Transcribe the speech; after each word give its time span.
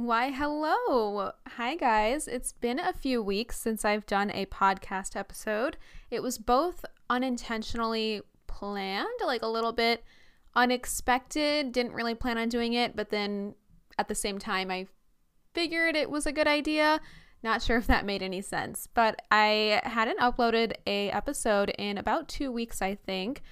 Why, 0.00 0.30
hello. 0.30 1.32
Hi, 1.44 1.74
guys. 1.74 2.28
It's 2.28 2.52
been 2.52 2.78
a 2.78 2.92
few 2.92 3.20
weeks 3.20 3.58
since 3.58 3.84
I've 3.84 4.06
done 4.06 4.30
a 4.30 4.46
podcast 4.46 5.16
episode. 5.16 5.76
It 6.08 6.22
was 6.22 6.38
both 6.38 6.84
unintentionally 7.10 8.22
planned, 8.46 9.08
like 9.26 9.42
a 9.42 9.48
little 9.48 9.72
bit 9.72 10.04
unexpected, 10.54 11.72
didn't 11.72 11.94
really 11.94 12.14
plan 12.14 12.38
on 12.38 12.48
doing 12.48 12.74
it, 12.74 12.94
but 12.94 13.10
then 13.10 13.56
at 13.98 14.06
the 14.06 14.14
same 14.14 14.38
time, 14.38 14.70
I 14.70 14.86
figured 15.52 15.96
it 15.96 16.10
was 16.10 16.26
a 16.26 16.32
good 16.32 16.46
idea. 16.46 17.00
Not 17.42 17.60
sure 17.60 17.76
if 17.76 17.88
that 17.88 18.06
made 18.06 18.22
any 18.22 18.40
sense, 18.40 18.86
but 18.94 19.20
I 19.32 19.80
hadn't 19.82 20.20
uploaded 20.20 20.74
a 20.86 21.10
episode 21.10 21.70
in 21.76 21.98
about 21.98 22.28
2 22.28 22.52
weeks, 22.52 22.80
I 22.80 22.94
think. 22.94 23.42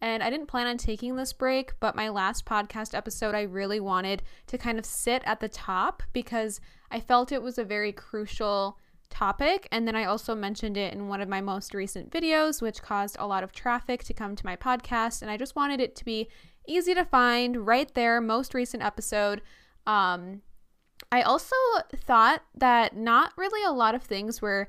And 0.00 0.22
I 0.22 0.30
didn't 0.30 0.46
plan 0.46 0.66
on 0.66 0.76
taking 0.76 1.16
this 1.16 1.32
break, 1.32 1.72
but 1.80 1.96
my 1.96 2.08
last 2.10 2.44
podcast 2.44 2.94
episode, 2.94 3.34
I 3.34 3.42
really 3.42 3.80
wanted 3.80 4.22
to 4.48 4.58
kind 4.58 4.78
of 4.78 4.84
sit 4.84 5.22
at 5.24 5.40
the 5.40 5.48
top 5.48 6.02
because 6.12 6.60
I 6.90 7.00
felt 7.00 7.32
it 7.32 7.42
was 7.42 7.58
a 7.58 7.64
very 7.64 7.92
crucial 7.92 8.78
topic. 9.08 9.66
And 9.72 9.86
then 9.88 9.96
I 9.96 10.04
also 10.04 10.34
mentioned 10.34 10.76
it 10.76 10.92
in 10.92 11.08
one 11.08 11.20
of 11.20 11.28
my 11.28 11.40
most 11.40 11.72
recent 11.72 12.10
videos, 12.10 12.60
which 12.60 12.82
caused 12.82 13.16
a 13.18 13.26
lot 13.26 13.42
of 13.42 13.52
traffic 13.52 14.04
to 14.04 14.14
come 14.14 14.36
to 14.36 14.44
my 14.44 14.56
podcast. 14.56 15.22
And 15.22 15.30
I 15.30 15.36
just 15.36 15.56
wanted 15.56 15.80
it 15.80 15.96
to 15.96 16.04
be 16.04 16.28
easy 16.68 16.94
to 16.94 17.04
find 17.04 17.66
right 17.66 17.92
there, 17.94 18.20
most 18.20 18.52
recent 18.52 18.82
episode. 18.82 19.40
Um, 19.86 20.42
I 21.10 21.22
also 21.22 21.56
thought 21.94 22.42
that 22.54 22.96
not 22.96 23.32
really 23.36 23.64
a 23.64 23.72
lot 23.72 23.94
of 23.94 24.02
things 24.02 24.42
were 24.42 24.68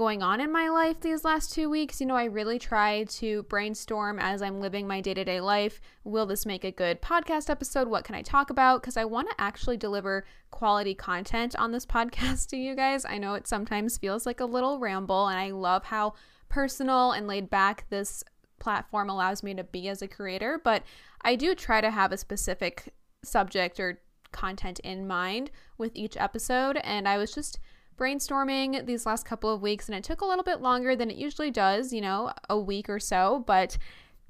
going 0.00 0.22
on 0.22 0.40
in 0.40 0.50
my 0.50 0.66
life 0.70 0.98
these 1.02 1.26
last 1.26 1.52
two 1.52 1.68
weeks. 1.68 2.00
You 2.00 2.06
know, 2.06 2.16
I 2.16 2.24
really 2.24 2.58
try 2.58 3.04
to 3.04 3.42
brainstorm 3.42 4.18
as 4.18 4.40
I'm 4.40 4.58
living 4.58 4.86
my 4.86 5.02
day 5.02 5.12
to 5.12 5.24
day 5.26 5.42
life. 5.42 5.78
Will 6.04 6.24
this 6.24 6.46
make 6.46 6.64
a 6.64 6.70
good 6.70 7.02
podcast 7.02 7.50
episode? 7.50 7.86
What 7.86 8.04
can 8.04 8.14
I 8.14 8.22
talk 8.22 8.48
about? 8.48 8.80
Because 8.80 8.96
I 8.96 9.04
want 9.04 9.28
to 9.28 9.38
actually 9.38 9.76
deliver 9.76 10.24
quality 10.50 10.94
content 10.94 11.54
on 11.54 11.70
this 11.70 11.84
podcast 11.94 12.48
to 12.48 12.56
you 12.56 12.74
guys. 12.74 13.04
I 13.04 13.18
know 13.18 13.34
it 13.34 13.46
sometimes 13.46 13.98
feels 13.98 14.24
like 14.24 14.40
a 14.40 14.46
little 14.46 14.78
ramble, 14.78 15.28
and 15.28 15.38
I 15.38 15.50
love 15.50 15.84
how 15.84 16.14
personal 16.48 17.12
and 17.12 17.26
laid 17.26 17.50
back 17.50 17.84
this 17.90 18.24
platform 18.58 19.10
allows 19.10 19.42
me 19.42 19.52
to 19.52 19.64
be 19.64 19.86
as 19.86 20.00
a 20.00 20.08
creator, 20.08 20.58
but 20.64 20.82
I 21.20 21.36
do 21.36 21.54
try 21.54 21.82
to 21.82 21.90
have 21.90 22.10
a 22.10 22.16
specific 22.16 22.94
subject 23.22 23.78
or 23.78 24.00
content 24.32 24.78
in 24.78 25.06
mind 25.06 25.50
with 25.76 25.92
each 25.94 26.16
episode. 26.16 26.78
And 26.78 27.06
I 27.06 27.18
was 27.18 27.34
just 27.34 27.58
brainstorming 28.00 28.86
these 28.86 29.04
last 29.04 29.26
couple 29.26 29.52
of 29.52 29.60
weeks, 29.60 29.88
and 29.88 29.96
it 29.96 30.02
took 30.02 30.22
a 30.22 30.24
little 30.24 30.42
bit 30.42 30.62
longer 30.62 30.96
than 30.96 31.10
it 31.10 31.16
usually 31.16 31.50
does, 31.50 31.92
you 31.92 32.00
know, 32.00 32.32
a 32.48 32.58
week 32.58 32.88
or 32.88 32.98
so, 32.98 33.44
but 33.46 33.76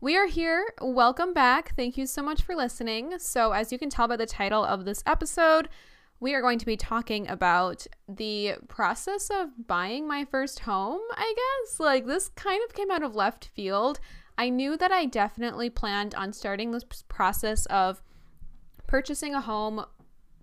we 0.01 0.17
are 0.17 0.27
here. 0.27 0.67
Welcome 0.81 1.33
back. 1.33 1.77
Thank 1.77 1.97
you 1.97 2.07
so 2.07 2.21
much 2.21 2.43
for 2.43 2.57
listening. 2.57 3.19
So, 3.19 3.53
as 3.53 3.71
you 3.71 3.79
can 3.79 3.89
tell 3.89 4.09
by 4.09 4.17
the 4.17 4.27
title 4.27 4.65
of 4.65 4.85
this 4.85 5.05
episode, 5.07 5.69
we 6.19 6.35
are 6.35 6.41
going 6.41 6.59
to 6.59 6.67
be 6.67 6.77
talking 6.77 7.29
about 7.29 7.87
the 8.09 8.55
process 8.67 9.31
of 9.31 9.67
buying 9.69 10.09
my 10.09 10.25
first 10.25 10.61
home, 10.61 11.01
I 11.13 11.35
guess. 11.37 11.79
Like, 11.79 12.07
this 12.07 12.31
kind 12.31 12.63
of 12.67 12.75
came 12.75 12.91
out 12.91 13.03
of 13.03 13.15
left 13.15 13.47
field. 13.55 14.01
I 14.37 14.49
knew 14.49 14.77
that 14.79 14.91
I 14.91 15.05
definitely 15.05 15.71
planned 15.71 16.15
on 16.15 16.33
starting 16.33 16.73
this 16.73 16.85
process 17.09 17.67
of 17.67 18.03
purchasing 18.87 19.35
a 19.35 19.41
home, 19.41 19.85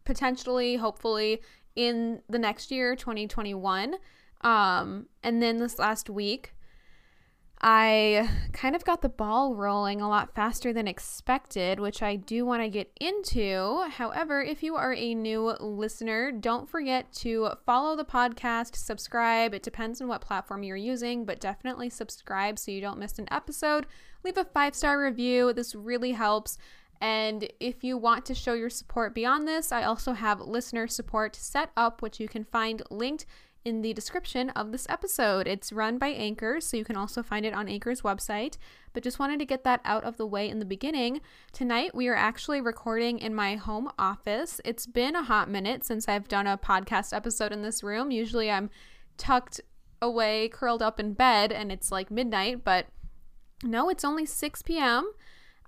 potentially, 0.05 0.77
hopefully, 0.77 1.41
in 1.77 2.21
the 2.27 2.39
next 2.39 2.71
year, 2.71 2.95
2021. 2.95 3.95
Um, 4.41 5.05
and 5.23 5.41
then 5.41 5.59
this 5.59 5.79
last 5.79 6.09
week, 6.09 6.53
I 7.59 8.29
kind 8.53 8.75
of 8.75 8.83
got 8.83 9.01
the 9.01 9.09
ball 9.09 9.55
rolling 9.55 9.99
a 9.99 10.09
lot 10.09 10.35
faster 10.35 10.71
than 10.73 10.87
expected, 10.87 11.79
which 11.79 12.03
I 12.03 12.15
do 12.15 12.45
want 12.45 12.61
to 12.61 12.69
get 12.69 12.91
into. 12.99 13.83
However, 13.89 14.43
if 14.43 14.61
you 14.61 14.75
are 14.75 14.93
a 14.93 15.15
new 15.15 15.55
listener, 15.59 16.31
don't 16.31 16.69
forget 16.69 17.11
to 17.13 17.49
follow 17.65 17.95
the 17.95 18.05
podcast, 18.05 18.75
subscribe. 18.75 19.55
It 19.55 19.63
depends 19.63 20.01
on 20.01 20.07
what 20.07 20.21
platform 20.21 20.63
you're 20.63 20.77
using, 20.77 21.25
but 21.25 21.39
definitely 21.39 21.89
subscribe 21.89 22.59
so 22.59 22.71
you 22.71 22.81
don't 22.81 22.99
miss 22.99 23.17
an 23.17 23.27
episode. 23.31 23.87
Leave 24.23 24.37
a 24.37 24.45
five 24.45 24.75
star 24.75 25.01
review. 25.01 25.53
This 25.53 25.73
really 25.73 26.11
helps. 26.11 26.57
And 26.99 27.47
if 27.59 27.83
you 27.83 27.97
want 27.97 28.25
to 28.25 28.35
show 28.35 28.53
your 28.53 28.69
support 28.69 29.13
beyond 29.13 29.47
this, 29.47 29.71
I 29.71 29.83
also 29.83 30.13
have 30.13 30.39
listener 30.41 30.87
support 30.87 31.35
set 31.35 31.71
up, 31.77 32.01
which 32.01 32.19
you 32.19 32.27
can 32.27 32.43
find 32.43 32.81
linked 32.89 33.25
in 33.67 33.81
the 33.81 33.93
description 33.93 34.49
of 34.51 34.71
this 34.71 34.87
episode. 34.89 35.45
It's 35.45 35.73
run 35.73 35.97
by 35.97 36.07
Anchor, 36.07 36.61
so 36.61 36.77
you 36.77 36.85
can 36.85 36.95
also 36.95 37.21
find 37.21 37.45
it 37.45 37.53
on 37.53 37.67
Anchor's 37.67 38.01
website. 38.01 38.57
But 38.93 39.03
just 39.03 39.19
wanted 39.19 39.39
to 39.39 39.45
get 39.45 39.65
that 39.65 39.81
out 39.83 40.05
of 40.05 40.15
the 40.15 40.25
way 40.25 40.49
in 40.49 40.59
the 40.59 40.65
beginning. 40.65 41.19
Tonight, 41.51 41.93
we 41.93 42.07
are 42.07 42.15
actually 42.15 42.61
recording 42.61 43.19
in 43.19 43.35
my 43.35 43.55
home 43.55 43.91
office. 43.99 44.61
It's 44.63 44.85
been 44.85 45.15
a 45.15 45.23
hot 45.23 45.49
minute 45.49 45.83
since 45.83 46.07
I've 46.07 46.29
done 46.29 46.47
a 46.47 46.57
podcast 46.57 47.13
episode 47.13 47.51
in 47.51 47.61
this 47.61 47.83
room. 47.83 48.09
Usually, 48.09 48.49
I'm 48.49 48.69
tucked 49.17 49.59
away, 50.01 50.47
curled 50.47 50.81
up 50.81 50.99
in 50.99 51.13
bed, 51.13 51.51
and 51.51 51.71
it's 51.71 51.91
like 51.91 52.09
midnight, 52.09 52.63
but 52.63 52.87
no, 53.63 53.89
it's 53.89 54.05
only 54.05 54.25
6 54.25 54.61
p.m. 54.61 55.11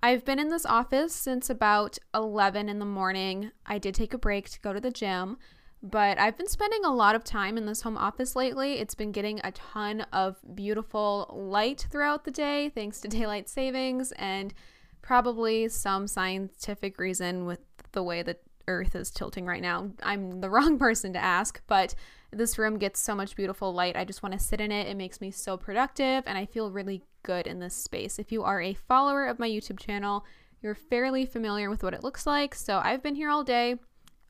I've 0.02 0.24
been 0.24 0.40
in 0.40 0.48
this 0.48 0.66
office 0.66 1.14
since 1.14 1.50
about 1.50 1.98
11 2.14 2.70
in 2.70 2.80
the 2.80 2.86
morning. 2.86 3.52
I 3.66 3.80
did 3.80 3.96
take 3.96 4.14
a 4.14 4.18
break 4.18 4.50
to 4.50 4.60
go 4.62 4.72
to 4.72 4.80
the 4.80 4.92
gym, 4.92 5.38
but 5.84 6.18
I've 6.18 6.38
been 6.38 6.48
spending 6.48 6.86
a 6.86 6.94
lot 6.94 7.16
of 7.16 7.26
time 7.26 7.58
in 7.58 7.66
this 7.66 7.82
home 7.82 7.98
office 7.98 8.34
lately. 8.34 8.76
It's 8.76 8.96
been 8.96 9.12
getting 9.12 9.42
a 9.44 9.52
ton 9.52 10.02
of 10.14 10.38
beautiful 10.56 11.30
light 11.34 11.86
throughout 11.92 12.24
the 12.24 12.32
day 12.32 12.70
thanks 12.70 13.02
to 13.02 13.08
daylight 13.10 13.50
savings 13.50 14.14
and 14.14 14.54
probably 15.02 15.68
some 15.68 16.08
scientific 16.08 16.98
reason 16.98 17.46
with 17.46 17.60
the 17.92 18.04
way 18.04 18.24
that 18.24 18.42
Earth 18.70 18.96
is 18.96 19.12
tilting 19.12 19.46
right 19.46 19.62
now. 19.62 19.92
I'm 20.02 20.40
the 20.40 20.50
wrong 20.52 20.78
person 20.78 21.12
to 21.12 21.20
ask, 21.20 21.62
but 21.68 21.94
this 22.32 22.58
room 22.58 22.78
gets 22.78 23.02
so 23.02 23.16
much 23.16 23.36
beautiful 23.36 23.74
light. 23.74 23.98
I 23.98 24.06
just 24.06 24.24
want 24.24 24.32
to 24.32 24.40
sit 24.40 24.62
in 24.62 24.72
it. 24.72 24.88
It 24.88 24.96
makes 24.96 25.20
me 25.20 25.30
so 25.30 25.58
productive 25.58 26.24
and 26.26 26.38
I 26.38 26.46
feel 26.46 26.72
really 26.72 27.04
good 27.24 27.48
in 27.48 27.60
this 27.60 27.76
space. 27.76 28.20
If 28.20 28.32
you 28.32 28.44
are 28.44 28.62
a 28.62 28.74
follower 28.74 29.26
of 29.26 29.40
my 29.40 29.50
YouTube 29.50 29.80
channel, 29.80 30.26
you're 30.62 30.76
fairly 30.76 31.26
familiar 31.26 31.70
with 31.70 31.84
what 31.84 31.94
it 31.94 32.04
looks 32.04 32.26
like. 32.28 32.54
So 32.56 32.80
I've 32.84 33.04
been 33.04 33.16
here 33.16 33.30
all 33.30 33.44
day, 33.44 33.76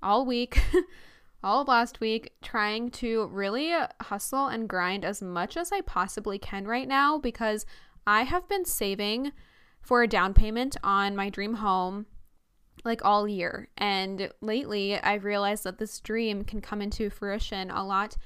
all 0.02 0.26
week, 0.26 0.62
all 1.44 1.62
of 1.62 1.68
last 1.68 2.00
week, 2.00 2.34
trying 2.42 2.92
to 2.92 3.28
really 3.28 3.74
hustle 4.02 4.48
and 4.48 4.70
grind 4.70 5.04
as 5.04 5.22
much 5.22 5.58
as 5.58 5.72
I 5.72 5.82
possibly 5.82 6.38
can 6.38 6.68
right 6.68 6.88
now 6.88 7.18
because 7.18 7.66
I 8.06 8.24
have 8.24 8.48
been 8.48 8.66
saving 8.66 9.32
for 9.82 10.04
a 10.04 10.08
down 10.08 10.34
payment 10.34 10.78
on 10.84 11.16
my 11.16 11.30
dream 11.30 11.56
home 11.56 12.06
like 12.86 13.04
all 13.04 13.28
year. 13.28 13.70
And 13.78 14.32
lately, 14.42 15.00
I've 15.00 15.26
realized 15.26 15.64
that 15.64 15.78
this 15.78 16.00
dream 16.00 16.44
can 16.44 16.62
come 16.62 16.82
into 16.82 17.10
fruition 17.10 17.72
a 17.72 17.86
lot 17.86 18.18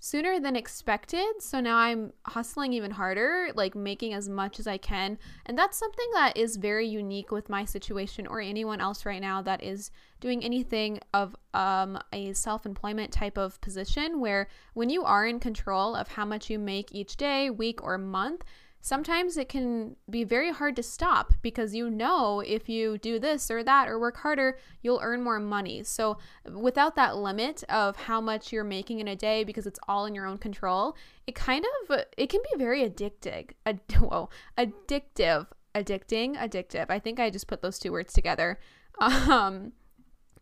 sooner 0.00 0.38
than 0.38 0.56
expected. 0.56 1.26
So 1.40 1.60
now 1.60 1.76
I'm 1.76 2.12
hustling 2.26 2.72
even 2.72 2.92
harder, 2.92 3.48
like 3.54 3.74
making 3.74 4.14
as 4.14 4.28
much 4.28 4.58
as 4.60 4.66
I 4.66 4.78
can. 4.78 5.18
And 5.46 5.58
that's 5.58 5.76
something 5.76 6.06
that 6.14 6.36
is 6.36 6.56
very 6.56 6.86
unique 6.86 7.30
with 7.30 7.48
my 7.48 7.64
situation 7.64 8.26
or 8.26 8.40
anyone 8.40 8.80
else 8.80 9.04
right 9.04 9.20
now 9.20 9.42
that 9.42 9.62
is 9.62 9.90
doing 10.20 10.44
anything 10.44 11.00
of 11.14 11.36
um, 11.54 11.98
a 12.12 12.32
self 12.32 12.66
employment 12.66 13.12
type 13.12 13.36
of 13.36 13.60
position 13.60 14.20
where 14.20 14.48
when 14.74 14.90
you 14.90 15.04
are 15.04 15.26
in 15.26 15.40
control 15.40 15.94
of 15.94 16.08
how 16.08 16.24
much 16.24 16.50
you 16.50 16.58
make 16.58 16.92
each 16.92 17.16
day, 17.16 17.50
week, 17.50 17.82
or 17.82 17.98
month, 17.98 18.44
sometimes 18.80 19.36
it 19.36 19.48
can 19.48 19.96
be 20.08 20.24
very 20.24 20.52
hard 20.52 20.76
to 20.76 20.82
stop 20.82 21.32
because 21.42 21.74
you 21.74 21.90
know 21.90 22.40
if 22.40 22.68
you 22.68 22.98
do 22.98 23.18
this 23.18 23.50
or 23.50 23.62
that 23.64 23.88
or 23.88 23.98
work 23.98 24.18
harder, 24.18 24.58
you'll 24.82 25.00
earn 25.02 25.22
more 25.22 25.40
money. 25.40 25.82
So, 25.82 26.18
without 26.50 26.96
that 26.96 27.16
limit 27.16 27.64
of 27.68 27.96
how 27.96 28.20
much 28.20 28.52
you're 28.52 28.64
making 28.64 29.00
in 29.00 29.08
a 29.08 29.16
day 29.16 29.44
because 29.44 29.66
it's 29.66 29.80
all 29.88 30.06
in 30.06 30.14
your 30.14 30.26
own 30.26 30.38
control, 30.38 30.96
it 31.26 31.34
kind 31.34 31.64
of 31.82 32.00
it 32.16 32.28
can 32.28 32.40
be 32.52 32.58
very 32.58 32.88
addicting. 32.88 33.50
Ad- 33.66 33.80
whoa, 33.98 34.28
addictive, 34.56 35.46
addicting, 35.74 36.36
addictive. 36.36 36.86
I 36.88 36.98
think 36.98 37.20
I 37.20 37.30
just 37.30 37.46
put 37.46 37.62
those 37.62 37.78
two 37.78 37.92
words 37.92 38.12
together. 38.12 38.58
Um 39.00 39.72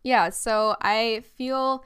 yeah, 0.03 0.29
so 0.29 0.75
I 0.81 1.23
feel 1.35 1.83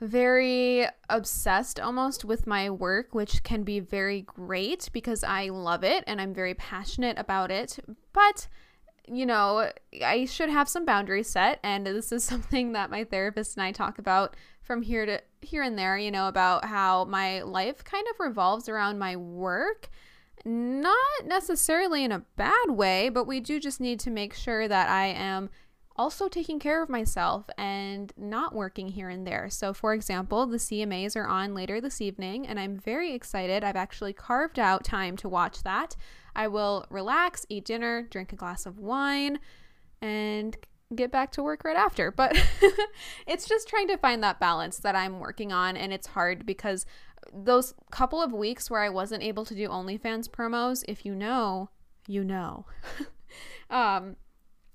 very 0.00 0.86
obsessed 1.08 1.80
almost 1.80 2.24
with 2.24 2.46
my 2.46 2.70
work, 2.70 3.14
which 3.14 3.42
can 3.42 3.64
be 3.64 3.80
very 3.80 4.22
great 4.22 4.88
because 4.92 5.24
I 5.24 5.48
love 5.48 5.82
it 5.82 6.04
and 6.06 6.20
I'm 6.20 6.32
very 6.32 6.54
passionate 6.54 7.18
about 7.18 7.50
it. 7.50 7.78
But, 8.12 8.46
you 9.06 9.26
know, 9.26 9.70
I 10.04 10.24
should 10.26 10.50
have 10.50 10.68
some 10.68 10.84
boundaries 10.84 11.28
set. 11.28 11.58
And 11.62 11.86
this 11.86 12.12
is 12.12 12.24
something 12.32 12.72
that 12.72 12.90
my 12.90 13.04
therapist 13.04 13.56
and 13.56 13.64
I 13.64 13.72
talk 13.72 13.98
about 13.98 14.36
from 14.62 14.82
here 14.82 15.06
to 15.06 15.22
here 15.40 15.62
and 15.62 15.78
there, 15.78 15.96
you 15.96 16.10
know, 16.10 16.28
about 16.28 16.64
how 16.64 17.04
my 17.04 17.42
life 17.42 17.82
kind 17.84 18.06
of 18.10 18.20
revolves 18.20 18.68
around 18.68 18.98
my 18.98 19.16
work. 19.16 19.88
Not 20.44 21.26
necessarily 21.26 22.04
in 22.04 22.12
a 22.12 22.24
bad 22.36 22.70
way, 22.70 23.08
but 23.08 23.26
we 23.26 23.40
do 23.40 23.58
just 23.58 23.80
need 23.80 23.98
to 24.00 24.10
make 24.10 24.34
sure 24.34 24.68
that 24.68 24.88
I 24.88 25.06
am 25.06 25.50
also 25.98 26.28
taking 26.28 26.60
care 26.60 26.82
of 26.82 26.88
myself 26.88 27.50
and 27.58 28.12
not 28.16 28.54
working 28.54 28.88
here 28.88 29.08
and 29.08 29.26
there. 29.26 29.50
So, 29.50 29.74
for 29.74 29.92
example, 29.92 30.46
the 30.46 30.56
CMAs 30.56 31.16
are 31.16 31.26
on 31.26 31.54
later 31.54 31.80
this 31.80 32.00
evening, 32.00 32.46
and 32.46 32.60
I'm 32.60 32.78
very 32.78 33.12
excited. 33.12 33.64
I've 33.64 33.76
actually 33.76 34.12
carved 34.12 34.58
out 34.58 34.84
time 34.84 35.16
to 35.18 35.28
watch 35.28 35.64
that. 35.64 35.96
I 36.36 36.46
will 36.46 36.86
relax, 36.88 37.44
eat 37.48 37.64
dinner, 37.64 38.02
drink 38.02 38.32
a 38.32 38.36
glass 38.36 38.64
of 38.64 38.78
wine, 38.78 39.40
and 40.00 40.56
get 40.94 41.10
back 41.10 41.32
to 41.32 41.42
work 41.42 41.64
right 41.64 41.76
after. 41.76 42.12
But 42.12 42.40
it's 43.26 43.48
just 43.48 43.68
trying 43.68 43.88
to 43.88 43.96
find 43.96 44.22
that 44.22 44.38
balance 44.38 44.78
that 44.78 44.94
I'm 44.94 45.18
working 45.18 45.52
on. 45.52 45.76
And 45.76 45.92
it's 45.92 46.06
hard 46.06 46.46
because 46.46 46.86
those 47.32 47.74
couple 47.90 48.22
of 48.22 48.32
weeks 48.32 48.70
where 48.70 48.82
I 48.82 48.88
wasn't 48.88 49.24
able 49.24 49.44
to 49.46 49.54
do 49.54 49.68
OnlyFans 49.68 50.28
promos, 50.28 50.84
if 50.86 51.04
you 51.04 51.14
know, 51.14 51.70
you 52.06 52.22
know. 52.22 52.66
um, 53.70 54.16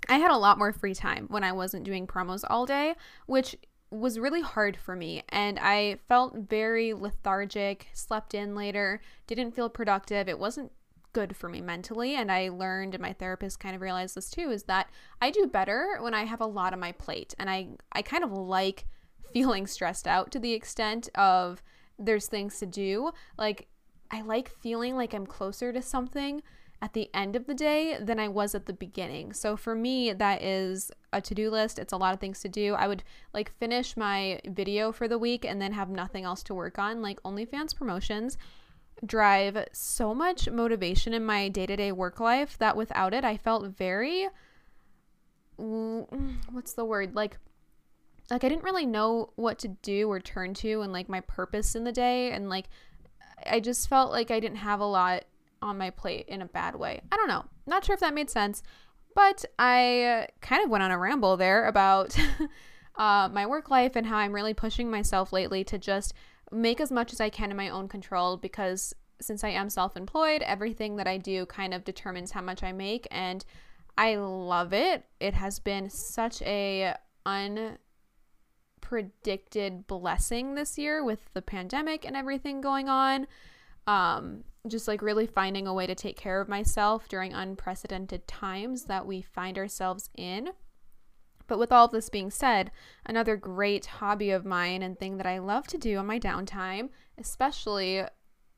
I 0.09 0.17
had 0.17 0.31
a 0.31 0.37
lot 0.37 0.57
more 0.57 0.73
free 0.73 0.93
time 0.93 1.27
when 1.29 1.43
I 1.43 1.51
wasn't 1.51 1.85
doing 1.85 2.07
promos 2.07 2.43
all 2.49 2.65
day, 2.65 2.95
which 3.25 3.55
was 3.89 4.19
really 4.19 4.41
hard 4.41 4.75
for 4.75 4.95
me. 4.95 5.23
And 5.29 5.59
I 5.59 5.97
felt 6.07 6.35
very 6.49 6.93
lethargic, 6.93 7.87
slept 7.93 8.33
in 8.33 8.55
later, 8.55 9.01
didn't 9.27 9.51
feel 9.51 9.69
productive. 9.69 10.27
It 10.27 10.39
wasn't 10.39 10.71
good 11.13 11.35
for 11.35 11.47
me 11.47 11.61
mentally. 11.61 12.15
And 12.15 12.31
I 12.31 12.49
learned, 12.49 12.95
and 12.95 13.01
my 13.01 13.13
therapist 13.13 13.59
kind 13.59 13.75
of 13.75 13.81
realized 13.81 14.15
this 14.15 14.31
too, 14.31 14.49
is 14.49 14.63
that 14.63 14.89
I 15.21 15.29
do 15.29 15.45
better 15.45 15.97
when 15.99 16.15
I 16.15 16.25
have 16.25 16.41
a 16.41 16.45
lot 16.45 16.73
on 16.73 16.79
my 16.79 16.91
plate. 16.91 17.35
And 17.37 17.49
I, 17.49 17.69
I 17.91 18.01
kind 18.01 18.23
of 18.23 18.31
like 18.31 18.85
feeling 19.33 19.67
stressed 19.67 20.07
out 20.07 20.31
to 20.31 20.39
the 20.39 20.53
extent 20.53 21.09
of 21.15 21.61
there's 21.99 22.27
things 22.27 22.57
to 22.59 22.65
do. 22.65 23.11
Like, 23.37 23.67
I 24.11 24.21
like 24.21 24.49
feeling 24.49 24.95
like 24.95 25.13
I'm 25.13 25.25
closer 25.25 25.71
to 25.71 25.81
something 25.81 26.41
at 26.83 26.91
the 26.91 27.09
end 27.13 27.37
of 27.37 27.47
the 27.47 27.53
day 27.53 27.97
than 27.97 28.19
I 28.19 28.27
was 28.27 28.53
at 28.53 28.65
the 28.65 28.73
beginning. 28.73 29.31
So 29.31 29.55
for 29.55 29.73
me, 29.73 30.11
that 30.11 30.43
is 30.43 30.91
a 31.13 31.21
to 31.21 31.33
do 31.33 31.49
list. 31.49 31.79
It's 31.79 31.93
a 31.93 31.97
lot 31.97 32.13
of 32.13 32.19
things 32.19 32.41
to 32.41 32.49
do. 32.49 32.73
I 32.73 32.89
would 32.89 33.05
like 33.33 33.57
finish 33.57 33.95
my 33.95 34.41
video 34.45 34.91
for 34.91 35.07
the 35.07 35.17
week 35.17 35.45
and 35.45 35.61
then 35.61 35.71
have 35.71 35.89
nothing 35.89 36.25
else 36.25 36.43
to 36.43 36.53
work 36.53 36.77
on, 36.77 37.01
like 37.01 37.23
OnlyFans 37.23 37.73
promotions 37.73 38.37
drive 39.05 39.65
so 39.71 40.13
much 40.13 40.49
motivation 40.49 41.13
in 41.13 41.25
my 41.25 41.47
day 41.47 41.65
to 41.65 41.77
day 41.77 41.93
work 41.93 42.19
life 42.19 42.57
that 42.57 42.75
without 42.75 43.13
it, 43.13 43.23
I 43.23 43.37
felt 43.37 43.65
very. 43.77 44.27
What's 45.55 46.73
the 46.73 46.83
word? 46.83 47.15
Like, 47.15 47.37
like 48.29 48.43
I 48.43 48.49
didn't 48.49 48.65
really 48.65 48.85
know 48.85 49.31
what 49.35 49.57
to 49.59 49.69
do 49.69 50.11
or 50.11 50.19
turn 50.19 50.53
to 50.55 50.81
and 50.81 50.91
like 50.91 51.07
my 51.07 51.21
purpose 51.21 51.75
in 51.75 51.85
the 51.85 51.93
day 51.93 52.31
and 52.31 52.49
like 52.49 52.65
I 53.49 53.61
just 53.61 53.87
felt 53.87 54.11
like 54.11 54.31
I 54.31 54.41
didn't 54.41 54.57
have 54.57 54.81
a 54.81 54.85
lot 54.85 55.23
on 55.63 55.77
my 55.77 55.89
plate 55.89 56.27
in 56.27 56.41
a 56.41 56.45
bad 56.45 56.75
way. 56.75 57.01
I 57.11 57.15
don't 57.15 57.27
know. 57.27 57.45
Not 57.65 57.85
sure 57.85 57.93
if 57.93 58.01
that 58.01 58.13
made 58.13 58.29
sense, 58.29 58.61
but 59.15 59.45
I 59.57 60.27
kind 60.41 60.63
of 60.63 60.69
went 60.69 60.83
on 60.83 60.91
a 60.91 60.97
ramble 60.97 61.37
there 61.37 61.65
about 61.65 62.15
uh, 62.95 63.29
my 63.31 63.45
work 63.45 63.69
life 63.69 63.95
and 63.95 64.05
how 64.05 64.17
I'm 64.17 64.33
really 64.33 64.53
pushing 64.53 64.91
myself 64.91 65.31
lately 65.33 65.63
to 65.65 65.77
just 65.77 66.13
make 66.51 66.81
as 66.81 66.91
much 66.91 67.13
as 67.13 67.21
I 67.21 67.29
can 67.29 67.49
in 67.49 67.57
my 67.57 67.69
own 67.69 67.87
control 67.87 68.37
because 68.37 68.93
since 69.21 69.43
I 69.43 69.49
am 69.49 69.69
self 69.69 69.95
employed, 69.95 70.41
everything 70.41 70.97
that 70.97 71.07
I 71.07 71.17
do 71.17 71.45
kind 71.45 71.73
of 71.73 71.83
determines 71.83 72.31
how 72.31 72.41
much 72.41 72.63
I 72.63 72.71
make. 72.71 73.07
And 73.09 73.43
I 73.97 74.15
love 74.15 74.73
it. 74.73 75.05
It 75.19 75.33
has 75.35 75.59
been 75.59 75.89
such 75.89 76.41
a 76.41 76.95
unpredicted 77.25 77.77
blessing 79.87 80.55
this 80.55 80.77
year 80.77 81.03
with 81.03 81.19
the 81.33 81.41
pandemic 81.41 82.05
and 82.05 82.15
everything 82.15 82.61
going 82.61 82.89
on. 82.89 83.27
Um, 83.87 84.43
just 84.67 84.87
like 84.87 85.01
really 85.01 85.27
finding 85.27 85.67
a 85.67 85.73
way 85.73 85.85
to 85.85 85.95
take 85.95 86.15
care 86.15 86.39
of 86.39 86.47
myself 86.47 87.09
during 87.09 87.33
unprecedented 87.33 88.27
times 88.27 88.85
that 88.85 89.05
we 89.05 89.21
find 89.21 89.57
ourselves 89.57 90.09
in. 90.15 90.51
But 91.47 91.59
with 91.59 91.71
all 91.71 91.85
of 91.85 91.91
this 91.91 92.07
being 92.07 92.31
said, 92.31 92.71
another 93.05 93.35
great 93.35 93.85
hobby 93.85 94.31
of 94.31 94.45
mine 94.45 94.81
and 94.81 94.97
thing 94.97 95.17
that 95.17 95.25
I 95.25 95.39
love 95.39 95.67
to 95.67 95.77
do 95.77 95.97
on 95.97 96.07
my 96.07 96.17
downtime, 96.17 96.89
especially 97.17 98.03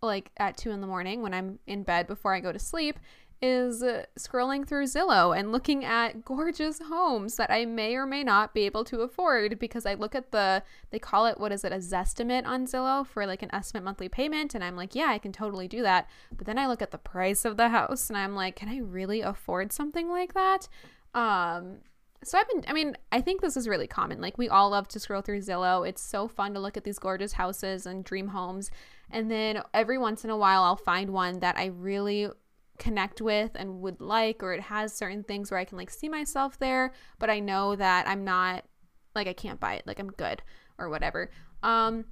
like 0.04 0.30
at 0.38 0.57
two 0.57 0.69
in 0.69 0.81
the 0.81 0.88
morning 0.88 1.24
when 1.24 1.34
I'm 1.34 1.57
in 1.66 1.81
bed 1.81 2.06
before 2.06 2.36
I 2.36 2.40
go 2.40 2.51
to 2.51 2.60
sleep, 2.60 3.00
is 3.45 3.83
scrolling 4.18 4.68
through 4.68 4.86
Zillow 4.86 5.38
and 5.38 5.51
looking 5.51 5.86
at 5.86 6.25
gorgeous 6.25 6.80
homes 6.80 7.36
that 7.36 7.51
I 7.51 7.65
may 7.65 7.95
or 7.95 8.06
may 8.06 8.24
not 8.24 8.53
be 8.53 8.65
able 8.65 8.83
to 8.86 9.01
afford 9.01 9.59
because 9.59 9.86
I 9.86 9.94
look 9.94 10.15
at 10.15 10.31
the, 10.31 10.63
they 10.89 11.00
call 11.00 11.25
it, 11.27 11.39
what 11.39 11.51
is 11.51 11.63
it, 11.63 11.71
a 11.71 11.77
Zestimate 11.77 12.45
on 12.45 12.65
Zillow 12.65 13.06
for 13.06 13.25
like 13.25 13.44
an 13.44 13.53
estimate 13.53 13.83
monthly 13.83 14.09
payment. 14.09 14.56
And 14.56 14.63
I'm 14.63 14.75
like, 14.75 14.95
yeah, 14.95 15.07
I 15.09 15.19
can 15.19 15.31
totally 15.31 15.68
do 15.68 15.81
that. 15.83 16.09
But 16.36 16.47
then 16.47 16.57
I 16.57 16.68
look 16.68 16.81
at 16.81 16.92
the 16.92 16.97
price 16.97 17.45
of 17.45 17.57
the 17.57 17.69
house 17.69 18.09
and 18.09 18.18
I'm 18.18 18.36
like, 18.36 18.56
can 18.56 18.69
I 18.69 18.77
really 18.80 19.21
afford 19.21 19.71
something 19.71 20.09
like 20.09 20.33
that? 20.33 20.68
Um, 21.13 21.77
so 22.24 22.39
I've 22.39 22.50
been, 22.50 22.63
I 22.68 22.74
mean, 22.74 22.98
I 23.12 23.21
think 23.21 23.41
this 23.41 23.56
is 23.56 23.68
really 23.68 23.88
common. 23.88 24.19
Like, 24.19 24.38
we 24.38 24.50
all 24.50 24.71
love 24.71 24.88
to 24.89 25.00
scroll 25.00 25.21
through 25.21 25.41
Zillow. 25.41 25.88
It's 25.88 26.01
so 26.01 26.27
fun 26.27 26.56
to 26.56 26.59
look 26.59 26.75
at 26.75 26.83
these 26.83 26.98
gorgeous 26.98 27.33
houses 27.33 27.86
and 27.86 28.03
dream 28.03 28.30
homes. 28.30 28.71
And 29.12 29.30
then 29.30 29.62
every 29.75 30.00
once 30.00 30.24
in 30.24 30.31
a 30.31 30.38
while, 30.38 30.63
I'll 30.63 30.75
find 30.75 31.12
one 31.12 31.39
that 31.41 31.56
I 31.56 31.65
really 31.65 32.30
connect 32.77 33.22
with 33.22 33.51
and 33.56 33.81
would 33.81 34.01
like, 34.01 34.44
or 34.44 34.54
it 34.54 34.62
has 34.62 34.94
certain 34.94 35.24
things 35.24 35.51
where 35.51 35.60
I 35.60 35.66
can 35.66 35.77
like 35.77 35.89
see 35.89 36.10
myself 36.10 36.60
there, 36.60 36.94
but 37.19 37.30
I 37.30 37.39
know 37.39 37.75
that 37.75 38.07
I'm 38.07 38.24
not, 38.24 38.66
like, 39.13 39.27
I 39.27 39.33
can't 39.33 39.60
buy 39.60 39.75
it. 39.75 39.88
Like, 39.88 40.00
I'm 40.00 40.12
good 40.12 40.42
or 40.77 40.89
whatever. 40.89 41.31
Um, 41.63 42.06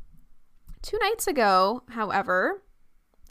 two 0.82 0.98
nights 1.00 1.28
ago, 1.28 1.84
however, 1.90 2.64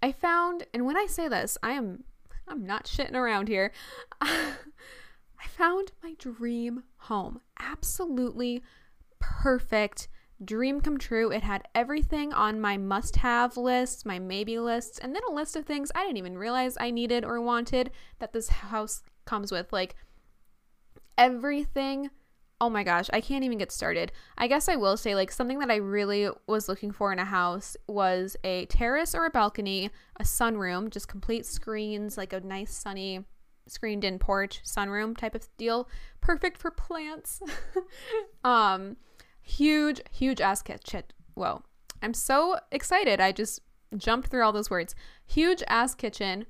I 0.03 0.13
found, 0.13 0.67
and 0.75 0.85
when 0.85 0.97
I 0.97 1.07
say 1.07 1.29
this, 1.29 1.57
I 1.63 1.73
am, 1.73 2.05
I'm 2.49 2.67
not 2.67 2.85
shitting 2.85 3.15
around 3.15 3.49
here. 3.49 3.73
I 4.21 4.55
found 5.49 5.93
my 6.03 6.15
dream 6.19 6.85
home. 6.97 7.41
Absolutely 7.59 8.63
perfect 9.19 10.09
dream 10.45 10.81
come 10.81 10.99
true. 10.99 11.31
It 11.31 11.43
had 11.43 11.69
everything 11.75 12.33
on 12.33 12.61
my 12.61 12.77
must 12.77 13.17
have 13.17 13.57
list, 13.57 14.07
my 14.07 14.19
maybe 14.19 14.59
lists, 14.59 14.99
and 14.99 15.15
then 15.15 15.23
a 15.29 15.33
list 15.33 15.57
of 15.57 15.65
things 15.65 15.93
I 15.95 16.05
didn't 16.05 16.19
even 16.19 16.39
realize 16.39 16.77
I 16.79 16.91
needed 16.91 17.25
or 17.25 17.41
wanted 17.41 17.91
that 18.19 18.33
this 18.33 18.49
house 18.49 19.03
comes 19.25 19.53
with. 19.53 19.73
Like 19.73 19.97
everything. 21.17 22.11
Oh 22.61 22.71
my 22.71 22.85
gosh, 22.85 23.11
I 23.13 23.21
can't 23.21 23.45
even 23.45 23.59
get 23.59 23.73
started. 23.73 24.13
I 24.39 24.47
guess 24.47 24.69
I 24.69 24.77
will 24.77 24.97
say, 24.97 25.17
like, 25.17 25.33
something 25.33 25.59
that 25.59 25.71
I 25.71 25.77
really 25.77 26.31
was 26.47 26.69
looking 26.69 26.93
for 26.93 27.13
in 27.13 27.19
a 27.19 27.25
house 27.25 27.77
was 27.89 28.37
a 28.45 28.67
terrace 28.67 29.17
or 29.17 29.27
a 29.27 29.31
balcony, 29.31 29.91
a 30.21 30.23
sunroom, 30.23 30.89
just 30.89 31.09
complete 31.09 31.45
screens, 31.45 32.17
like 32.17 32.33
a 32.33 32.39
nice 32.39 32.73
sunny 32.73 33.25
screened 33.67 34.05
in 34.05 34.19
porch 34.19 34.61
sunroom 34.65 35.17
type 35.17 35.35
of 35.35 35.49
deal 35.57 35.89
perfect 36.21 36.59
for 36.59 36.71
plants 36.71 37.41
um 38.45 38.97
huge 39.43 40.01
huge 40.11 40.41
ass 40.41 40.63
kitchen 40.63 41.03
whoa. 41.35 41.63
I'm 42.03 42.15
so 42.15 42.59
excited. 42.71 43.21
I 43.21 43.33
just 43.33 43.61
jumped 43.97 44.29
through 44.29 44.45
all 44.45 44.53
those 44.53 44.71
words. 44.71 44.95
Huge 45.27 45.63
ass 45.69 45.95
kitchen 45.95 46.47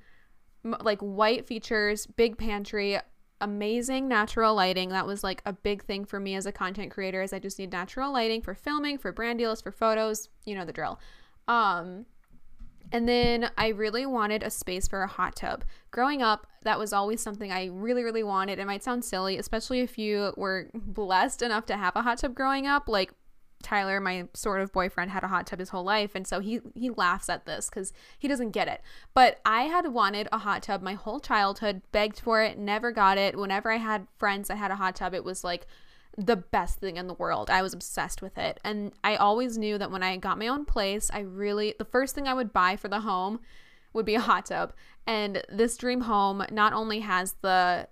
m- 0.65 0.77
like 0.81 1.01
white 1.01 1.47
features 1.47 2.07
big 2.07 2.39
pantry 2.39 2.99
amazing 3.41 4.09
natural 4.09 4.55
lighting. 4.55 4.91
That 4.91 5.07
was 5.07 5.25
like 5.25 5.43
a 5.45 5.53
big 5.53 5.83
thing 5.83 6.05
for 6.05 6.21
me 6.21 6.35
as 6.37 6.47
a 6.47 6.53
content 6.53 6.93
creator 6.93 7.23
is 7.23 7.33
i 7.33 7.39
just 7.39 7.59
need 7.59 7.73
natural 7.73 8.13
lighting 8.13 8.41
for 8.41 8.55
filming 8.55 8.99
for 8.99 9.13
brand 9.13 9.39
deals 9.39 9.61
for 9.61 9.73
photos 9.73 10.29
you 10.45 10.55
know 10.55 10.65
the 10.65 10.73
drill. 10.73 10.99
Um 11.49 12.07
and 12.93 13.09
then 13.09 13.51
I 13.57 13.69
really 13.69 14.05
wanted 14.05 14.43
a 14.43 14.51
space 14.51 14.87
for 14.87 15.03
a 15.03 15.09
hot 15.09 15.35
tub. 15.35 15.65
Growing 15.91 16.23
up, 16.23 16.47
that 16.63 16.79
was 16.79 16.93
always 16.93 17.23
something 17.23 17.51
I 17.51 17.67
really, 17.67 18.05
really 18.05 18.23
wanted. 18.23 18.59
It 18.59 18.67
might 18.67 18.85
sound 18.85 19.05
silly, 19.05 19.39
especially 19.39 19.81
if 19.81 19.99
you 19.99 20.35
were 20.37 20.69
blessed 20.75 21.41
enough 21.41 21.65
to 21.67 21.77
have 21.77 21.97
a 21.97 22.03
hot 22.03 22.19
tub 22.19 22.35
growing 22.35 22.67
up. 22.67 22.89
Like 22.89 23.15
Tyler, 23.63 23.99
my 23.99 24.29
sort 24.35 24.61
of 24.61 24.73
boyfriend, 24.73 25.11
had 25.11 25.25
a 25.25 25.29
hot 25.29 25.47
tub 25.47 25.59
his 25.59 25.71
whole 25.71 25.85
life, 25.85 26.15
and 26.15 26.27
so 26.27 26.41
he 26.41 26.61
he 26.75 26.91
laughs 26.91 27.31
at 27.31 27.47
this 27.47 27.71
because 27.71 27.95
he 28.19 28.29
doesn't 28.29 28.51
get 28.51 28.69
it. 28.69 28.83
But 29.15 29.41
I 29.45 29.63
had 29.63 29.93
wanted 29.93 30.29
a 30.31 30.39
hot 30.39 30.63
tub 30.63 30.83
my 30.83 30.95
whole 30.95 31.19
childhood, 31.19 31.81
begged 31.93 32.21
for 32.21 32.43
it, 32.43 32.59
never 32.59 32.93
got 32.93 33.17
it. 33.17 33.39
Whenever 33.39 33.73
I 33.73 33.79
had 33.79 34.07
friends 34.19 34.49
that 34.49 34.59
had 34.59 34.71
a 34.71 34.77
hot 34.77 34.97
tub, 34.97 35.15
it 35.15 35.25
was 35.25 35.43
like 35.43 35.67
the 36.17 36.37
best 36.37 36.79
thing 36.79 36.97
in 36.97 37.07
the 37.07 37.15
world. 37.15 37.51
I 37.51 37.63
was 37.63 37.73
obsessed 37.73 38.21
with 38.23 38.37
it. 38.37 38.61
And 38.65 38.93
I 39.03 39.17
always 39.17 39.57
knew 39.57 39.79
that 39.79 39.91
when 39.91 40.03
I 40.03 40.17
got 40.17 40.39
my 40.39 40.49
own 40.49 40.65
place, 40.65 41.11
I 41.13 41.21
really, 41.21 41.75
the 41.79 41.85
first 41.85 42.15
thing 42.15 42.29
I 42.29 42.35
would 42.35 42.53
buy 42.53 42.77
for 42.77 42.89
the 42.89 43.01
home 43.01 43.41
would 43.93 44.07
be 44.07 44.15
a 44.15 44.21
hot 44.21 44.47
tub. 44.47 44.73
And 45.07 45.43
this 45.49 45.77
dream 45.77 46.03
home 46.03 46.45
not 46.51 46.73
only 46.73 47.01
has 47.01 47.37
the 47.41 47.89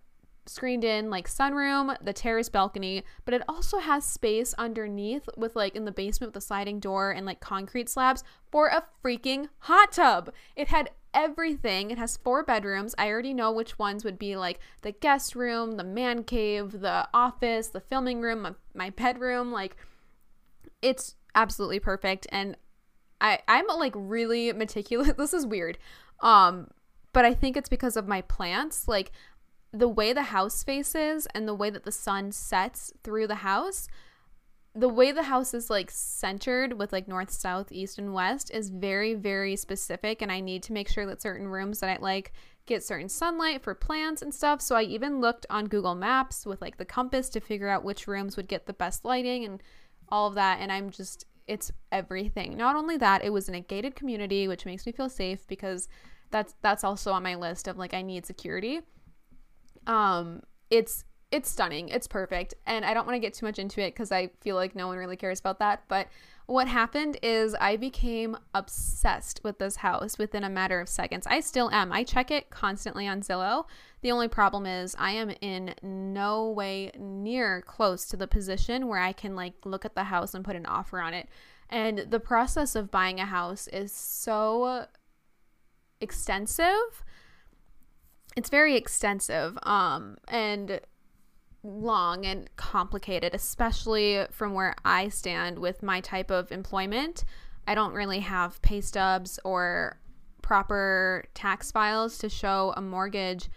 screened 0.46 0.84
in 0.84 1.10
like 1.10 1.28
sunroom, 1.28 1.96
the 2.02 2.12
terrace 2.12 2.48
balcony, 2.48 3.04
but 3.24 3.34
it 3.34 3.42
also 3.48 3.78
has 3.78 4.04
space 4.04 4.54
underneath 4.54 5.28
with 5.36 5.54
like 5.54 5.76
in 5.76 5.84
the 5.84 5.92
basement 5.92 6.34
with 6.34 6.42
a 6.42 6.46
sliding 6.46 6.80
door 6.80 7.10
and 7.10 7.24
like 7.24 7.40
concrete 7.40 7.88
slabs 7.88 8.24
for 8.50 8.68
a 8.68 8.84
freaking 9.04 9.48
hot 9.60 9.92
tub. 9.92 10.32
It 10.56 10.68
had 10.68 10.90
everything. 11.14 11.90
It 11.90 11.98
has 11.98 12.16
four 12.16 12.42
bedrooms. 12.42 12.94
I 12.98 13.08
already 13.08 13.34
know 13.34 13.52
which 13.52 13.78
ones 13.78 14.04
would 14.04 14.18
be 14.18 14.36
like 14.36 14.60
the 14.82 14.92
guest 14.92 15.34
room, 15.34 15.72
the 15.72 15.84
man 15.84 16.24
cave, 16.24 16.80
the 16.80 17.08
office, 17.12 17.68
the 17.68 17.80
filming 17.80 18.20
room, 18.20 18.42
my, 18.42 18.54
my 18.74 18.90
bedroom. 18.90 19.52
Like 19.52 19.76
it's 20.82 21.16
absolutely 21.34 21.80
perfect 21.80 22.26
and 22.30 22.56
I 23.20 23.40
I'm 23.48 23.66
like 23.66 23.92
really 23.96 24.52
meticulous. 24.52 25.12
this 25.18 25.34
is 25.34 25.46
weird. 25.46 25.78
Um 26.20 26.68
but 27.12 27.24
I 27.24 27.34
think 27.34 27.56
it's 27.56 27.68
because 27.68 27.96
of 27.96 28.06
my 28.06 28.20
plants. 28.22 28.86
Like 28.86 29.12
the 29.72 29.88
way 29.88 30.12
the 30.12 30.24
house 30.24 30.62
faces 30.62 31.26
and 31.34 31.46
the 31.46 31.54
way 31.54 31.70
that 31.70 31.84
the 31.84 31.92
sun 31.92 32.32
sets 32.32 32.92
through 33.02 33.26
the 33.26 33.36
house 33.36 33.88
the 34.74 34.88
way 34.88 35.10
the 35.10 35.24
house 35.24 35.52
is 35.52 35.68
like 35.68 35.90
centered 35.90 36.78
with 36.78 36.92
like 36.92 37.08
north, 37.08 37.30
south, 37.30 37.72
east, 37.72 37.98
and 37.98 38.14
west 38.14 38.50
is 38.52 38.70
very, 38.70 39.14
very 39.14 39.56
specific. 39.56 40.22
And 40.22 40.30
I 40.30 40.40
need 40.40 40.62
to 40.64 40.72
make 40.72 40.88
sure 40.88 41.06
that 41.06 41.20
certain 41.20 41.48
rooms 41.48 41.80
that 41.80 41.90
I 41.90 42.00
like 42.00 42.32
get 42.66 42.84
certain 42.84 43.08
sunlight 43.08 43.62
for 43.62 43.74
plants 43.74 44.22
and 44.22 44.32
stuff. 44.32 44.60
So 44.60 44.76
I 44.76 44.82
even 44.82 45.20
looked 45.20 45.44
on 45.50 45.66
Google 45.66 45.96
Maps 45.96 46.46
with 46.46 46.60
like 46.60 46.76
the 46.76 46.84
compass 46.84 47.28
to 47.30 47.40
figure 47.40 47.68
out 47.68 47.84
which 47.84 48.06
rooms 48.06 48.36
would 48.36 48.46
get 48.46 48.66
the 48.66 48.72
best 48.72 49.04
lighting 49.04 49.44
and 49.44 49.60
all 50.08 50.28
of 50.28 50.34
that. 50.34 50.60
And 50.60 50.70
I'm 50.70 50.90
just, 50.90 51.24
it's 51.48 51.72
everything. 51.90 52.56
Not 52.56 52.76
only 52.76 52.96
that, 52.98 53.24
it 53.24 53.32
was 53.32 53.48
in 53.48 53.56
a 53.56 53.60
gated 53.60 53.96
community, 53.96 54.46
which 54.46 54.66
makes 54.66 54.86
me 54.86 54.92
feel 54.92 55.08
safe 55.08 55.46
because 55.48 55.88
that's 56.30 56.54
that's 56.62 56.84
also 56.84 57.10
on 57.10 57.24
my 57.24 57.34
list 57.34 57.66
of 57.66 57.76
like 57.76 57.92
I 57.92 58.02
need 58.02 58.24
security. 58.24 58.80
Um, 59.88 60.42
it's 60.70 61.04
it's 61.30 61.48
stunning. 61.48 61.88
It's 61.88 62.06
perfect. 62.06 62.54
And 62.66 62.84
I 62.84 62.92
don't 62.92 63.06
want 63.06 63.16
to 63.16 63.20
get 63.20 63.34
too 63.34 63.46
much 63.46 63.58
into 63.58 63.80
it 63.80 63.94
because 63.94 64.10
I 64.10 64.30
feel 64.40 64.56
like 64.56 64.74
no 64.74 64.88
one 64.88 64.98
really 64.98 65.16
cares 65.16 65.38
about 65.38 65.60
that. 65.60 65.84
But 65.88 66.08
what 66.46 66.66
happened 66.66 67.16
is 67.22 67.54
I 67.60 67.76
became 67.76 68.36
obsessed 68.52 69.40
with 69.44 69.60
this 69.60 69.76
house 69.76 70.18
within 70.18 70.42
a 70.42 70.50
matter 70.50 70.80
of 70.80 70.88
seconds. 70.88 71.24
I 71.28 71.38
still 71.38 71.70
am. 71.70 71.92
I 71.92 72.02
check 72.02 72.32
it 72.32 72.50
constantly 72.50 73.06
on 73.06 73.20
Zillow. 73.20 73.66
The 74.00 74.10
only 74.10 74.26
problem 74.26 74.66
is 74.66 74.96
I 74.98 75.12
am 75.12 75.30
in 75.40 75.76
no 75.80 76.50
way 76.50 76.90
near 76.98 77.62
close 77.62 78.04
to 78.06 78.16
the 78.16 78.26
position 78.26 78.88
where 78.88 78.98
I 78.98 79.12
can 79.12 79.36
like 79.36 79.54
look 79.64 79.84
at 79.84 79.94
the 79.94 80.04
house 80.04 80.34
and 80.34 80.44
put 80.44 80.56
an 80.56 80.66
offer 80.66 81.00
on 81.00 81.14
it. 81.14 81.28
And 81.68 82.06
the 82.10 82.18
process 82.18 82.74
of 82.74 82.90
buying 82.90 83.20
a 83.20 83.26
house 83.26 83.68
is 83.68 83.92
so 83.92 84.86
extensive. 86.00 87.04
It's 88.36 88.50
very 88.50 88.74
extensive. 88.74 89.56
Um 89.62 90.16
and 90.26 90.80
long 91.62 92.24
and 92.24 92.48
complicated, 92.56 93.34
especially 93.34 94.24
from 94.30 94.54
where 94.54 94.74
I 94.84 95.08
stand 95.08 95.58
with 95.58 95.82
my 95.82 96.00
type 96.00 96.30
of 96.30 96.50
employment. 96.50 97.24
I 97.66 97.74
don't 97.74 97.92
really 97.92 98.20
have 98.20 98.60
pay 98.62 98.80
stubs 98.80 99.38
or 99.44 100.00
proper 100.42 101.24
tax 101.34 101.70
files 101.70 102.18
to 102.18 102.28
show 102.28 102.72
a 102.76 102.80
mortgage 102.80 103.50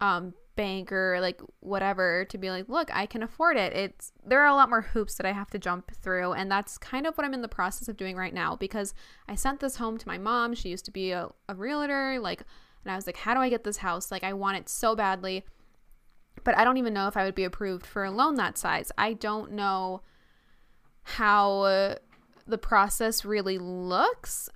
um, 0.00 0.34
bank 0.54 0.90
or 0.92 1.20
like 1.20 1.40
whatever 1.60 2.24
to 2.26 2.38
be 2.38 2.50
like, 2.50 2.68
look, 2.68 2.94
I 2.94 3.06
can 3.06 3.22
afford 3.22 3.56
it. 3.56 3.72
It's 3.72 4.12
there 4.24 4.40
are 4.40 4.46
a 4.46 4.54
lot 4.54 4.70
more 4.70 4.82
hoops 4.82 5.14
that 5.16 5.26
I 5.26 5.32
have 5.32 5.50
to 5.50 5.58
jump 5.58 5.92
through, 5.94 6.32
and 6.32 6.50
that's 6.50 6.78
kind 6.78 7.06
of 7.06 7.16
what 7.16 7.24
I'm 7.24 7.34
in 7.34 7.42
the 7.42 7.48
process 7.48 7.88
of 7.88 7.96
doing 7.96 8.16
right 8.16 8.34
now 8.34 8.56
because 8.56 8.94
I 9.28 9.34
sent 9.34 9.60
this 9.60 9.76
home 9.76 9.98
to 9.98 10.08
my 10.08 10.18
mom. 10.18 10.54
She 10.54 10.68
used 10.68 10.84
to 10.86 10.90
be 10.90 11.12
a, 11.12 11.28
a 11.48 11.54
realtor, 11.54 12.18
like, 12.20 12.42
and 12.84 12.92
I 12.92 12.96
was 12.96 13.06
like, 13.06 13.18
how 13.18 13.34
do 13.34 13.40
I 13.40 13.48
get 13.48 13.64
this 13.64 13.78
house? 13.78 14.10
Like, 14.10 14.24
I 14.24 14.32
want 14.32 14.58
it 14.58 14.68
so 14.68 14.94
badly 14.96 15.44
but 16.44 16.56
I 16.56 16.64
don't 16.64 16.76
even 16.76 16.94
know 16.94 17.08
if 17.08 17.16
I 17.16 17.24
would 17.24 17.34
be 17.34 17.44
approved 17.44 17.86
for 17.86 18.04
a 18.04 18.10
loan 18.10 18.34
that 18.36 18.58
size. 18.58 18.92
I 18.96 19.12
don't 19.12 19.52
know 19.52 20.02
how 21.02 21.96
the 22.46 22.58
process 22.58 23.24
really 23.24 23.58
looks. 23.58 24.48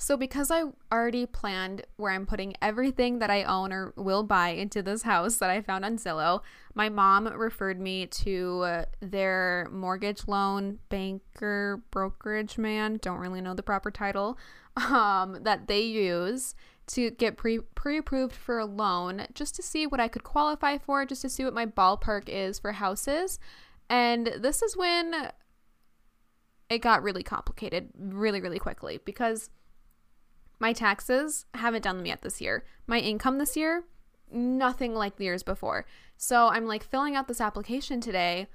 So, 0.00 0.16
because 0.16 0.52
I 0.52 0.62
already 0.92 1.26
planned 1.26 1.82
where 1.96 2.12
I'm 2.12 2.24
putting 2.24 2.54
everything 2.62 3.18
that 3.18 3.30
I 3.30 3.42
own 3.42 3.72
or 3.72 3.92
will 3.96 4.22
buy 4.22 4.50
into 4.50 4.80
this 4.80 5.02
house 5.02 5.38
that 5.38 5.50
I 5.50 5.60
found 5.60 5.84
on 5.84 5.96
Zillow, 5.96 6.40
my 6.74 6.88
mom 6.88 7.26
referred 7.26 7.80
me 7.80 8.06
to 8.06 8.84
their 9.00 9.68
mortgage 9.72 10.28
loan 10.28 10.78
banker 10.88 11.82
brokerage 11.90 12.58
man, 12.58 13.00
don't 13.02 13.18
really 13.18 13.40
know 13.40 13.54
the 13.54 13.62
proper 13.64 13.90
title, 13.90 14.38
um, 14.76 15.38
that 15.42 15.66
they 15.66 15.80
use 15.80 16.54
to 16.88 17.10
get 17.10 17.36
pre 17.36 17.60
pre 17.74 17.98
approved 17.98 18.34
for 18.34 18.58
a 18.58 18.66
loan 18.66 19.26
just 19.34 19.54
to 19.56 19.62
see 19.62 19.86
what 19.86 20.00
I 20.00 20.08
could 20.08 20.24
qualify 20.24 20.78
for, 20.78 21.04
just 21.04 21.22
to 21.22 21.28
see 21.28 21.44
what 21.44 21.54
my 21.54 21.66
ballpark 21.66 22.28
is 22.28 22.58
for 22.58 22.72
houses. 22.72 23.38
And 23.88 24.34
this 24.38 24.62
is 24.62 24.76
when 24.76 25.30
it 26.68 26.78
got 26.78 27.02
really 27.02 27.22
complicated 27.22 27.90
really, 27.98 28.40
really 28.40 28.58
quickly 28.58 29.00
because 29.04 29.50
my 30.60 30.72
taxes 30.72 31.46
haven't 31.54 31.82
done 31.82 31.98
them 31.98 32.06
yet 32.06 32.22
this 32.22 32.40
year. 32.40 32.64
My 32.86 32.98
income 32.98 33.38
this 33.38 33.56
year, 33.56 33.84
nothing 34.30 34.94
like 34.94 35.16
the 35.16 35.24
years 35.24 35.42
before. 35.42 35.86
So 36.16 36.48
I'm 36.48 36.66
like 36.66 36.82
filling 36.82 37.14
out 37.14 37.28
this 37.28 37.40
application 37.40 38.00
today 38.00 38.48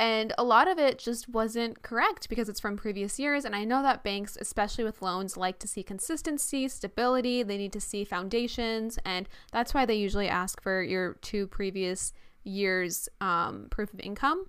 and 0.00 0.32
a 0.38 0.44
lot 0.44 0.66
of 0.66 0.78
it 0.78 0.98
just 0.98 1.28
wasn't 1.28 1.82
correct 1.82 2.30
because 2.30 2.48
it's 2.48 2.58
from 2.58 2.78
previous 2.78 3.18
years. 3.18 3.44
And 3.44 3.54
I 3.54 3.64
know 3.64 3.82
that 3.82 4.02
banks, 4.02 4.38
especially 4.40 4.82
with 4.82 5.02
loans, 5.02 5.36
like 5.36 5.58
to 5.58 5.68
see 5.68 5.82
consistency, 5.82 6.68
stability. 6.68 7.42
They 7.42 7.58
need 7.58 7.74
to 7.74 7.82
see 7.82 8.04
foundations. 8.04 8.98
And 9.04 9.28
that's 9.52 9.74
why 9.74 9.84
they 9.84 9.96
usually 9.96 10.26
ask 10.26 10.62
for 10.62 10.82
your 10.82 11.18
two 11.20 11.46
previous 11.48 12.14
years' 12.44 13.10
um, 13.20 13.66
proof 13.68 13.92
of 13.92 14.00
income. 14.00 14.46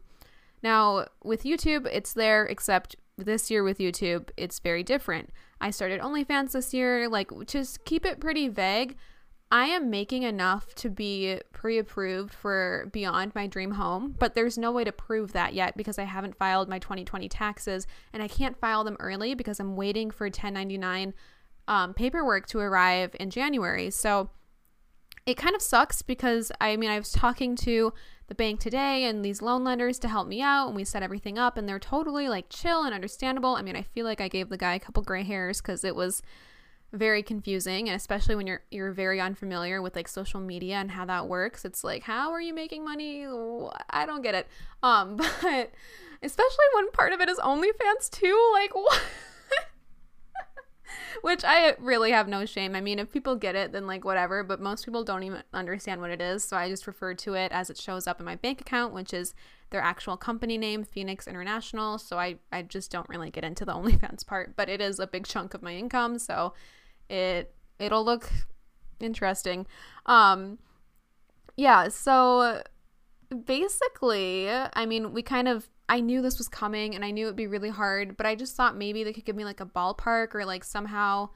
Now, 0.64 1.08
with 1.22 1.44
YouTube, 1.44 1.86
it's 1.92 2.14
there, 2.14 2.46
except 2.46 2.96
this 3.18 3.52
year 3.52 3.62
with 3.62 3.80
YouTube, 3.80 4.30
it's 4.38 4.60
very 4.60 4.84
different. 4.84 5.32
I 5.60 5.72
started 5.72 6.00
OnlyFans 6.00 6.54
this 6.54 6.74
year. 6.74 7.10
Like, 7.10 7.30
just 7.46 7.84
keep 7.84 8.06
it 8.06 8.22
pretty 8.22 8.48
vague. 8.48 8.96
I 9.52 9.66
am 9.66 9.90
making 9.90 10.24
enough 10.24 10.74
to 10.76 10.90
be 10.90 11.40
pre 11.52 11.78
approved 11.78 12.34
for 12.34 12.90
beyond 12.94 13.36
my 13.36 13.48
dream 13.48 13.72
home, 13.72 14.16
but 14.18 14.34
there's 14.34 14.58
no 14.58 14.72
way 14.72 14.86
to 14.86 14.94
prove 14.94 15.34
that 15.34 15.54
yet 15.54 15.76
because 15.76 16.00
I 16.00 16.06
haven't 16.06 16.38
filed 16.38 16.70
my 16.70 16.80
2020 16.80 17.28
taxes 17.28 17.86
and 18.14 18.24
I 18.24 18.30
can't 18.30 18.58
file 18.58 18.86
them 18.86 18.96
early 19.02 19.34
because 19.34 19.60
I'm 19.60 19.76
waiting 19.76 20.10
for 20.10 20.26
1099 20.26 21.14
um, 21.68 21.94
paperwork 21.94 22.48
to 22.48 22.60
arrive 22.60 23.14
in 23.20 23.30
January. 23.30 23.90
So 23.90 24.30
it 25.26 25.36
kind 25.36 25.56
of 25.56 25.62
sucks 25.62 26.02
because 26.02 26.54
I 26.62 26.78
mean, 26.78 26.90
I 26.90 26.98
was 26.98 27.12
talking 27.12 27.58
to 27.58 27.94
the 28.28 28.36
bank 28.36 28.62
today 28.62 29.04
and 29.04 29.24
these 29.26 29.42
loan 29.42 29.66
lenders 29.66 30.00
to 30.00 30.08
help 30.08 30.30
me 30.30 30.42
out 30.42 30.68
and 30.68 30.78
we 30.78 30.86
set 30.86 31.04
everything 31.04 31.38
up 31.38 31.58
and 31.58 31.68
they're 31.68 31.78
totally 31.78 32.30
like 32.30 32.46
chill 32.50 32.84
and 32.84 32.96
understandable. 32.96 33.56
I 33.56 33.64
mean, 33.64 33.76
I 33.76 33.82
feel 33.82 34.06
like 34.06 34.22
I 34.22 34.30
gave 34.30 34.48
the 34.48 34.58
guy 34.58 34.76
a 34.76 34.80
couple 34.80 35.04
gray 35.04 35.24
hairs 35.24 35.60
because 35.60 35.84
it 35.84 35.96
was 35.96 36.22
very 36.94 37.24
confusing 37.24 37.88
and 37.88 37.96
especially 37.96 38.36
when 38.36 38.46
you're 38.46 38.62
you're 38.70 38.92
very 38.92 39.22
unfamiliar 39.22 39.82
with 39.82 39.96
like 39.96 40.08
social 40.08 40.42
media 40.42 40.76
and 40.76 40.92
how 40.92 41.06
that 41.06 41.28
works 41.28 41.64
it's 41.64 41.84
like 41.84 42.04
how 42.04 42.32
are 42.32 42.42
you 42.42 42.54
making 42.54 42.84
money 42.84 43.26
i 43.90 44.06
don't 44.06 44.22
get 44.22 44.36
it 44.36 44.48
um 44.84 45.16
but 45.42 45.72
especially 46.22 46.66
when 46.76 46.92
part 46.92 47.14
of 47.14 47.22
it 47.22 47.30
is 47.30 47.38
onlyfans 47.40 48.10
too 48.10 48.52
like 48.54 48.76
what 48.76 49.02
which 51.22 51.44
I 51.44 51.76
really 51.80 52.12
have 52.12 52.28
no 52.28 52.46
shame. 52.46 52.76
I 52.76 52.82
mean, 52.82 53.00
if 53.00 53.12
people 53.12 53.36
get 53.36 53.56
it, 53.56 53.72
then 53.72 53.88
like 53.88 54.04
whatever, 54.04 54.44
but 54.44 54.60
most 54.60 54.86
people 54.86 55.04
don't 55.04 55.24
even 55.24 55.44
understand 55.54 56.02
what 56.02 56.12
it 56.12 56.22
is. 56.22 56.44
So 56.44 56.58
I 56.58 56.70
just 56.70 56.88
refer 56.88 57.14
to 57.14 57.34
it 57.36 57.52
as 57.52 57.70
it 57.70 57.78
shows 57.78 58.08
up 58.08 58.20
in 58.20 58.26
my 58.26 58.36
bank 58.36 58.62
account, 58.62 58.94
which 58.94 59.14
is 59.14 59.34
their 59.70 59.82
actual 59.82 60.18
company 60.18 60.58
name, 60.58 60.84
Fenix 60.84 61.28
International. 61.28 61.98
So 61.98 62.18
I, 62.18 62.38
I 62.52 62.64
just 62.64 62.92
don't 62.92 63.08
really 63.10 63.30
get 63.30 63.44
into 63.44 63.66
the 63.66 63.74
OnlyFans 63.76 64.26
part, 64.26 64.56
but 64.56 64.70
it 64.70 64.82
is 64.82 65.00
a 65.00 65.08
big 65.08 65.26
chunk 65.26 65.54
of 65.54 65.62
my 65.62 65.76
income. 65.76 66.20
So 66.20 66.54
it 67.12 67.54
it'll 67.80 68.06
look 68.06 68.30
interesting. 69.00 69.68
Um 70.06 70.58
yeah, 71.58 71.90
so 71.90 72.64
basically, 73.46 74.50
I 74.50 74.86
mean, 74.86 75.14
we 75.14 75.22
kind 75.22 75.48
of 75.48 75.70
I 75.90 76.00
knew 76.00 76.22
this 76.22 76.38
was 76.38 76.48
coming 76.48 76.96
and 76.96 77.04
I 77.04 77.12
knew 77.12 77.26
it'd 77.26 77.36
be 77.36 77.48
really 77.48 77.70
hard, 77.70 78.16
but 78.16 78.26
I 78.26 78.36
just 78.36 78.56
thought 78.56 78.78
maybe 78.78 79.04
they 79.04 79.14
could 79.14 79.26
give 79.26 79.36
me 79.36 79.44
like 79.44 79.60
a 79.60 79.66
ballpark 79.66 80.34
or 80.34 80.46
like 80.46 80.64
somehow 80.64 81.30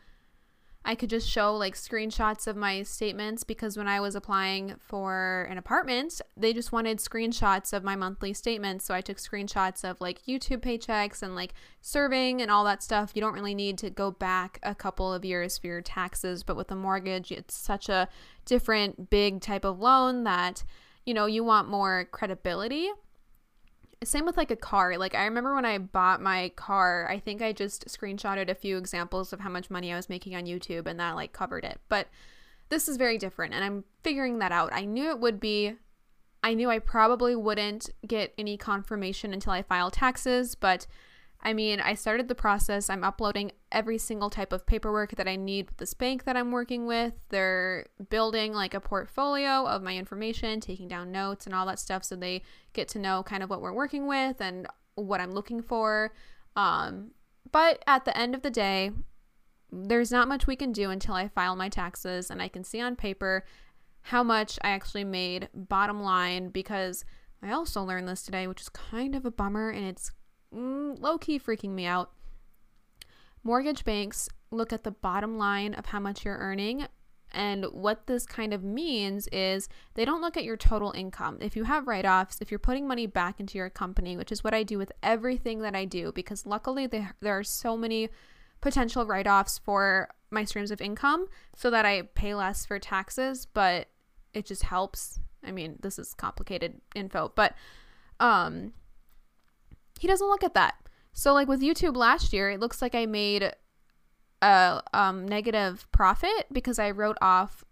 I 0.88 0.94
could 0.94 1.10
just 1.10 1.28
show 1.28 1.56
like 1.56 1.74
screenshots 1.74 2.46
of 2.46 2.56
my 2.56 2.84
statements 2.84 3.44
because 3.44 3.76
when 3.76 3.88
I 3.88 4.00
was 4.00 4.14
applying 4.14 4.76
for 4.80 5.48
an 5.50 5.58
apartment, 5.58 6.22
they 6.38 6.54
just 6.54 6.72
wanted 6.72 7.00
screenshots 7.00 7.74
of 7.74 7.84
my 7.84 7.96
monthly 7.96 8.34
statements. 8.34 8.86
So 8.86 8.94
I 8.94 9.02
took 9.02 9.18
screenshots 9.18 9.84
of 9.84 10.00
like 10.00 10.24
YouTube 10.28 10.62
paychecks 10.62 11.24
and 11.24 11.36
like 11.36 11.56
serving 11.82 12.40
and 12.42 12.52
all 12.52 12.64
that 12.66 12.84
stuff. 12.84 13.14
You 13.16 13.22
don't 13.22 13.34
really 13.34 13.56
need 13.56 13.80
to 13.80 13.90
go 13.90 14.12
back 14.12 14.60
a 14.62 14.76
couple 14.76 15.12
of 15.12 15.26
years 15.26 15.58
for 15.58 15.66
your 15.66 15.82
taxes, 15.82 16.44
but 16.44 16.56
with 16.56 16.70
a 16.70 16.76
mortgage, 16.76 17.32
it's 17.32 17.56
such 17.56 17.90
a 17.90 18.08
different 18.46 19.10
big 19.10 19.42
type 19.42 19.66
of 19.66 19.80
loan 19.80 20.24
that 20.24 20.64
you 21.06 21.14
know, 21.14 21.28
you 21.28 21.44
want 21.44 21.70
more 21.70 22.08
credibility 22.12 22.90
same 24.06 24.26
with 24.26 24.38
like 24.38 24.52
a 24.52 24.56
car. 24.56 24.98
Like 24.98 25.16
I 25.16 25.26
remember 25.26 25.56
when 25.56 25.66
I 25.66 25.78
bought 25.78 26.22
my 26.22 26.50
car, 26.56 27.08
I 27.10 27.20
think 27.20 27.42
I 27.42 27.52
just 27.52 27.88
screenshotted 27.88 28.50
a 28.50 28.56
few 28.56 28.78
examples 28.78 29.34
of 29.34 29.40
how 29.40 29.50
much 29.50 29.70
money 29.70 29.92
I 29.92 29.96
was 29.96 30.10
making 30.10 30.36
on 30.36 30.46
YouTube 30.46 30.88
and 30.88 31.00
that 31.00 31.16
like 31.16 31.34
covered 31.34 31.66
it. 31.66 31.80
But 31.90 32.08
this 32.70 32.88
is 32.88 32.98
very 32.98 33.18
different 33.18 33.54
and 33.54 33.64
I'm 33.64 33.84
figuring 34.04 34.40
that 34.40 34.52
out. 34.52 34.74
I 34.74 34.86
knew 34.86 35.10
it 35.10 35.20
would 35.20 35.40
be 35.40 35.76
I 36.44 36.54
knew 36.54 36.70
I 36.70 36.78
probably 36.78 37.36
wouldn't 37.36 37.90
get 38.06 38.34
any 38.38 38.56
confirmation 38.56 39.34
until 39.34 39.54
I 39.54 39.64
file 39.64 39.90
taxes, 39.90 40.54
but 40.54 40.86
I 41.46 41.54
mean, 41.54 41.80
I 41.80 41.94
started 41.94 42.28
the 42.28 42.34
process. 42.34 42.90
I'm 42.90 43.04
uploading 43.04 43.52
every 43.72 44.00
single 44.00 44.32
type 44.32 44.52
of 44.52 44.66
paperwork 44.66 45.16
that 45.16 45.28
I 45.28 45.36
need 45.36 45.68
with 45.68 45.78
this 45.78 45.94
bank 45.94 46.24
that 46.24 46.36
I'm 46.36 46.52
working 46.52 46.88
with. 46.88 47.14
They're 47.30 47.86
building 48.10 48.52
like 48.52 48.74
a 48.74 48.80
portfolio 48.80 49.68
of 49.68 49.84
my 49.84 49.96
information, 49.96 50.60
taking 50.60 50.88
down 50.88 51.12
notes 51.12 51.46
and 51.46 51.54
all 51.54 51.68
that 51.68 51.78
stuff 51.78 52.04
so 52.04 52.16
they 52.16 52.42
get 52.74 52.88
to 52.90 53.00
know 53.00 53.22
kind 53.22 53.44
of 53.44 53.52
what 53.52 53.62
we're 53.62 53.74
working 53.74 54.08
with 54.08 54.42
and 54.42 54.66
what 54.96 55.22
I'm 55.22 55.34
looking 55.34 55.62
for. 55.62 56.16
Um, 56.56 57.12
but 57.52 57.84
at 57.86 58.06
the 58.06 58.18
end 58.18 58.34
of 58.34 58.42
the 58.42 58.50
day, 58.50 58.90
there's 59.72 60.12
not 60.12 60.28
much 60.28 60.48
we 60.48 60.56
can 60.56 60.72
do 60.72 60.90
until 60.90 61.14
I 61.14 61.28
file 61.28 61.56
my 61.56 61.70
taxes 61.70 62.32
and 62.32 62.42
I 62.42 62.48
can 62.48 62.64
see 62.64 62.82
on 62.82 62.96
paper 62.96 63.46
how 64.02 64.24
much 64.24 64.58
I 64.64 64.70
actually 64.70 65.04
made 65.04 65.50
bottom 65.54 66.02
line 66.02 66.50
because 66.50 67.06
I 67.44 67.52
also 67.52 67.84
learned 67.84 68.08
this 68.08 68.24
today, 68.24 68.48
which 68.48 68.62
is 68.62 68.70
kind 68.70 69.14
of 69.14 69.26
a 69.26 69.32
bummer 69.32 69.70
and 69.70 69.86
it's 69.86 70.12
mm, 70.56 71.00
low 71.02 71.18
key 71.18 71.40
freaking 71.40 71.72
me 71.72 71.86
out. 71.86 72.12
Mortgage 73.44 73.84
banks 73.84 74.30
look 74.52 74.74
at 74.74 74.84
the 74.84 74.92
bottom 74.92 75.38
line 75.38 75.74
of 75.74 75.88
how 75.88 76.00
much 76.00 76.26
you're 76.26 76.38
earning. 76.38 76.88
And 77.32 77.66
what 77.66 78.08
this 78.08 78.26
kind 78.26 78.54
of 78.54 78.64
means 78.64 79.28
is 79.28 79.68
they 79.96 80.06
don't 80.06 80.22
look 80.22 80.38
at 80.38 80.46
your 80.46 80.56
total 80.56 80.94
income. 80.96 81.38
If 81.42 81.56
you 81.56 81.66
have 81.66 81.88
write 81.88 82.06
offs, 82.06 82.40
if 82.40 82.50
you're 82.50 82.60
putting 82.60 82.88
money 82.88 83.08
back 83.08 83.40
into 83.40 83.58
your 83.58 83.70
company, 83.70 84.16
which 84.16 84.32
is 84.32 84.44
what 84.44 84.54
I 84.54 84.64
do 84.64 84.78
with 84.78 84.92
everything 85.04 85.60
that 85.60 85.76
I 85.76 85.84
do, 85.86 86.12
because 86.14 86.46
luckily 86.46 86.88
there, 86.88 87.16
there 87.20 87.38
are 87.38 87.44
so 87.44 87.76
many 87.76 88.10
potential 88.62 89.06
write 89.06 89.28
offs 89.28 89.58
for 89.58 90.10
my 90.32 90.46
streams 90.46 90.72
of 90.72 90.80
income 90.82 91.28
so 91.56 91.70
that 91.70 91.86
I 91.86 92.04
pay 92.04 92.34
less 92.34 92.66
for 92.66 92.80
taxes, 92.80 93.46
but 93.46 93.88
it 94.34 94.46
just 94.46 94.64
helps. 94.64 95.20
I 95.44 95.52
mean, 95.52 95.78
this 95.82 96.00
is 96.00 96.14
complicated 96.14 96.80
info, 96.96 97.32
but 97.36 97.54
um 98.20 98.72
he 100.00 100.08
doesn't 100.08 100.28
look 100.28 100.44
at 100.44 100.54
that. 100.54 100.76
So 101.14 101.34
like 101.34 101.48
with 101.48 101.62
YouTube 101.62 101.96
last 101.96 102.34
year, 102.34 102.50
it 102.50 102.60
looks 102.60 102.82
like 102.82 102.96
I 102.96 103.06
made 103.06 103.52
a 104.42 104.82
um, 104.94 105.28
negative 105.28 105.88
profit 105.92 106.46
because 106.52 106.78
I 106.78 106.92
wrote 106.92 107.18
off 107.22 107.64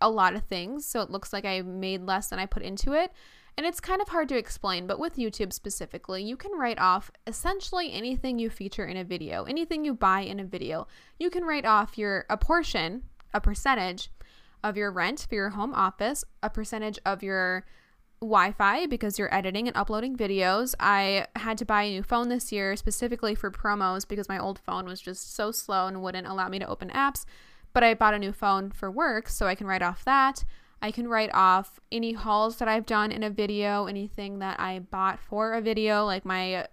a 0.00 0.10
lot 0.10 0.34
of 0.34 0.44
things. 0.44 0.86
So 0.86 1.00
it 1.00 1.10
looks 1.10 1.32
like 1.32 1.44
I 1.44 1.62
made 1.62 2.02
less 2.02 2.28
than 2.28 2.38
I 2.38 2.46
put 2.46 2.62
into 2.62 2.92
it. 2.92 3.12
And 3.56 3.64
it's 3.64 3.80
kind 3.80 4.02
of 4.02 4.08
hard 4.08 4.28
to 4.28 4.36
explain, 4.36 4.86
but 4.86 4.98
with 4.98 5.16
YouTube 5.16 5.50
specifically, 5.50 6.22
you 6.22 6.36
can 6.36 6.52
write 6.52 6.78
off 6.78 7.10
essentially 7.26 7.90
anything 7.90 8.38
you 8.38 8.50
feature 8.50 8.84
in 8.84 8.98
a 8.98 9.04
video, 9.04 9.44
anything 9.44 9.82
you 9.82 9.94
buy 9.94 10.20
in 10.20 10.38
a 10.38 10.44
video. 10.44 10.86
You 11.18 11.30
can 11.30 11.44
write 11.44 11.64
off 11.64 11.96
your 11.96 12.26
a 12.28 12.36
portion, 12.36 13.04
a 13.32 13.40
percentage 13.40 14.10
of 14.62 14.76
your 14.76 14.90
rent 14.90 15.26
for 15.26 15.34
your 15.34 15.50
home 15.50 15.72
office, 15.72 16.22
a 16.42 16.50
percentage 16.50 16.98
of 17.06 17.22
your 17.22 17.64
Wi 18.20 18.52
Fi 18.52 18.86
because 18.86 19.18
you're 19.18 19.34
editing 19.34 19.68
and 19.68 19.76
uploading 19.76 20.16
videos. 20.16 20.74
I 20.80 21.26
had 21.36 21.58
to 21.58 21.64
buy 21.64 21.82
a 21.82 21.90
new 21.90 22.02
phone 22.02 22.28
this 22.28 22.50
year 22.50 22.74
specifically 22.76 23.34
for 23.34 23.50
promos 23.50 24.08
because 24.08 24.28
my 24.28 24.38
old 24.38 24.58
phone 24.58 24.86
was 24.86 25.00
just 25.00 25.34
so 25.34 25.50
slow 25.50 25.86
and 25.86 26.02
wouldn't 26.02 26.26
allow 26.26 26.48
me 26.48 26.58
to 26.58 26.68
open 26.68 26.90
apps. 26.90 27.24
But 27.72 27.84
I 27.84 27.94
bought 27.94 28.14
a 28.14 28.18
new 28.18 28.32
phone 28.32 28.70
for 28.70 28.90
work 28.90 29.28
so 29.28 29.46
I 29.46 29.54
can 29.54 29.66
write 29.66 29.82
off 29.82 30.04
that. 30.04 30.44
I 30.80 30.90
can 30.90 31.08
write 31.08 31.30
off 31.32 31.80
any 31.92 32.12
hauls 32.12 32.56
that 32.56 32.68
I've 32.68 32.86
done 32.86 33.12
in 33.12 33.22
a 33.22 33.30
video, 33.30 33.86
anything 33.86 34.38
that 34.38 34.58
I 34.60 34.78
bought 34.78 35.18
for 35.20 35.52
a 35.52 35.60
video, 35.60 36.04
like 36.04 36.24
my 36.24 36.66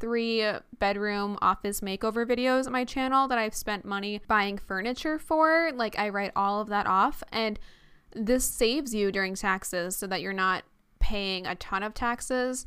three 0.00 0.46
bedroom 0.78 1.38
office 1.42 1.80
makeover 1.80 2.26
videos 2.26 2.66
on 2.66 2.72
my 2.72 2.84
channel 2.84 3.28
that 3.28 3.38
I've 3.38 3.54
spent 3.54 3.84
money 3.84 4.20
buying 4.28 4.58
furniture 4.58 5.18
for. 5.18 5.72
Like, 5.74 5.98
I 5.98 6.08
write 6.08 6.32
all 6.34 6.60
of 6.60 6.68
that 6.68 6.86
off. 6.86 7.22
And 7.32 7.58
this 8.14 8.44
saves 8.44 8.94
you 8.94 9.10
during 9.12 9.34
taxes 9.34 9.96
so 9.96 10.06
that 10.06 10.20
you're 10.20 10.32
not 10.32 10.64
paying 11.04 11.46
a 11.46 11.54
ton 11.56 11.82
of 11.82 11.92
taxes, 11.92 12.64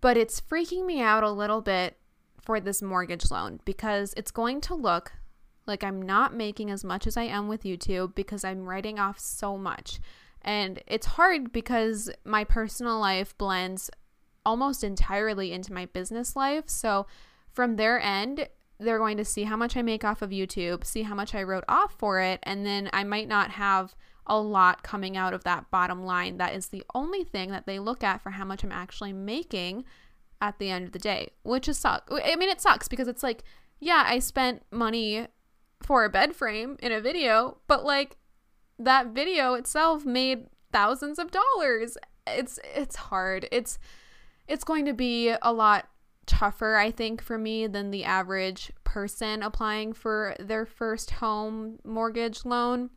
but 0.00 0.16
it's 0.16 0.40
freaking 0.40 0.84
me 0.84 1.00
out 1.00 1.22
a 1.22 1.30
little 1.30 1.60
bit 1.60 1.96
for 2.40 2.58
this 2.58 2.82
mortgage 2.82 3.30
loan 3.30 3.60
because 3.64 4.12
it's 4.16 4.32
going 4.32 4.60
to 4.60 4.74
look 4.74 5.12
like 5.64 5.84
I'm 5.84 6.02
not 6.02 6.34
making 6.34 6.72
as 6.72 6.82
much 6.82 7.06
as 7.06 7.16
I 7.16 7.22
am 7.22 7.46
with 7.46 7.62
YouTube 7.62 8.16
because 8.16 8.42
I'm 8.42 8.68
writing 8.68 8.98
off 8.98 9.20
so 9.20 9.56
much. 9.56 10.00
And 10.42 10.82
it's 10.88 11.06
hard 11.06 11.52
because 11.52 12.10
my 12.24 12.42
personal 12.42 12.98
life 12.98 13.38
blends 13.38 13.92
almost 14.44 14.82
entirely 14.82 15.52
into 15.52 15.72
my 15.72 15.86
business 15.86 16.34
life. 16.34 16.68
So 16.68 17.06
from 17.52 17.76
their 17.76 18.00
end, 18.00 18.48
they're 18.80 18.98
going 18.98 19.18
to 19.18 19.24
see 19.24 19.44
how 19.44 19.56
much 19.56 19.76
I 19.76 19.82
make 19.82 20.02
off 20.02 20.20
of 20.20 20.30
YouTube, 20.30 20.84
see 20.84 21.02
how 21.02 21.14
much 21.14 21.32
I 21.32 21.44
wrote 21.44 21.64
off 21.68 21.94
for 21.96 22.18
it, 22.18 22.40
and 22.42 22.66
then 22.66 22.90
I 22.92 23.04
might 23.04 23.28
not 23.28 23.52
have 23.52 23.94
a 24.26 24.38
lot 24.38 24.82
coming 24.82 25.16
out 25.16 25.32
of 25.32 25.44
that 25.44 25.70
bottom 25.70 26.04
line. 26.04 26.38
That 26.38 26.54
is 26.54 26.68
the 26.68 26.84
only 26.94 27.24
thing 27.24 27.50
that 27.50 27.66
they 27.66 27.78
look 27.78 28.02
at 28.02 28.22
for 28.22 28.30
how 28.30 28.44
much 28.44 28.64
I'm 28.64 28.72
actually 28.72 29.12
making 29.12 29.84
at 30.40 30.58
the 30.58 30.70
end 30.70 30.86
of 30.86 30.92
the 30.92 30.98
day, 30.98 31.30
which 31.42 31.68
is 31.68 31.78
suck. 31.78 32.08
I 32.10 32.36
mean, 32.36 32.48
it 32.48 32.60
sucks 32.60 32.88
because 32.88 33.08
it's 33.08 33.22
like, 33.22 33.42
yeah, 33.78 34.04
I 34.06 34.18
spent 34.18 34.62
money 34.70 35.28
for 35.82 36.04
a 36.04 36.10
bed 36.10 36.34
frame 36.34 36.76
in 36.80 36.92
a 36.92 37.00
video, 37.00 37.58
but 37.66 37.84
like 37.84 38.16
that 38.78 39.08
video 39.08 39.54
itself 39.54 40.04
made 40.04 40.46
thousands 40.72 41.18
of 41.18 41.30
dollars. 41.30 41.96
It's 42.26 42.58
it's 42.74 42.96
hard. 42.96 43.48
It's 43.52 43.78
it's 44.48 44.64
going 44.64 44.84
to 44.86 44.92
be 44.92 45.34
a 45.42 45.52
lot 45.52 45.88
tougher, 46.26 46.76
I 46.76 46.90
think, 46.90 47.22
for 47.22 47.38
me 47.38 47.66
than 47.66 47.90
the 47.90 48.04
average 48.04 48.72
person 48.84 49.42
applying 49.42 49.92
for 49.92 50.34
their 50.40 50.66
first 50.66 51.12
home 51.12 51.78
mortgage 51.84 52.44
loan 52.44 52.90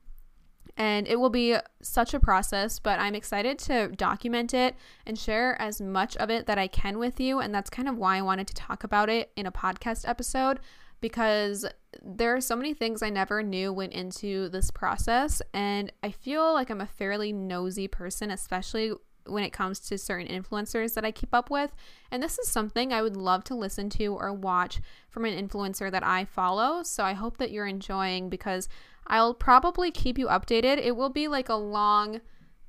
and 0.79 1.09
it 1.09 1.19
will 1.19 1.29
be 1.29 1.57
such 1.81 2.13
a 2.13 2.21
process, 2.21 2.79
but 2.79 2.99
I'm 2.99 3.13
excited 3.13 3.59
to 3.59 3.89
document 3.89 4.53
it 4.53 4.77
and 5.05 5.19
share 5.19 5.61
as 5.61 5.81
much 5.81 6.15
of 6.15 6.29
it 6.29 6.45
that 6.47 6.57
I 6.57 6.67
can 6.67 6.97
with 6.97 7.19
you. 7.19 7.41
And 7.41 7.53
that's 7.53 7.69
kind 7.69 7.89
of 7.89 7.97
why 7.97 8.17
I 8.17 8.21
wanted 8.21 8.47
to 8.47 8.53
talk 8.53 8.85
about 8.85 9.09
it 9.09 9.29
in 9.35 9.45
a 9.45 9.51
podcast 9.51 10.07
episode 10.07 10.61
because 11.01 11.65
there 12.01 12.33
are 12.33 12.39
so 12.39 12.55
many 12.55 12.73
things 12.73 13.03
I 13.03 13.09
never 13.09 13.43
knew 13.43 13.73
went 13.73 13.91
into 13.91 14.47
this 14.47 14.71
process. 14.71 15.41
And 15.53 15.91
I 16.01 16.11
feel 16.11 16.53
like 16.53 16.69
I'm 16.69 16.81
a 16.81 16.87
fairly 16.87 17.33
nosy 17.33 17.89
person, 17.89 18.31
especially 18.31 18.93
when 19.25 19.43
it 19.43 19.51
comes 19.51 19.81
to 19.81 19.97
certain 19.97 20.27
influencers 20.27 20.93
that 20.93 21.05
I 21.05 21.11
keep 21.11 21.33
up 21.33 21.49
with. 21.49 21.75
And 22.09 22.23
this 22.23 22.39
is 22.39 22.47
something 22.47 22.93
I 22.93 23.01
would 23.01 23.17
love 23.17 23.43
to 23.45 23.55
listen 23.55 23.89
to 23.91 24.07
or 24.07 24.33
watch 24.33 24.79
from 25.09 25.25
an 25.25 25.47
influencer 25.47 25.91
that 25.91 26.05
I 26.05 26.23
follow. 26.23 26.83
So 26.83 27.03
I 27.03 27.13
hope 27.13 27.37
that 27.37 27.51
you're 27.51 27.67
enjoying 27.67 28.29
because 28.29 28.69
I'll 29.09 29.33
probably 29.33 29.91
keep 29.91 30.17
you 30.17 30.27
updated. 30.27 30.77
It 30.77 30.95
will 30.95 31.09
be 31.09 31.27
like 31.27 31.49
a 31.49 31.55
long, 31.55 32.21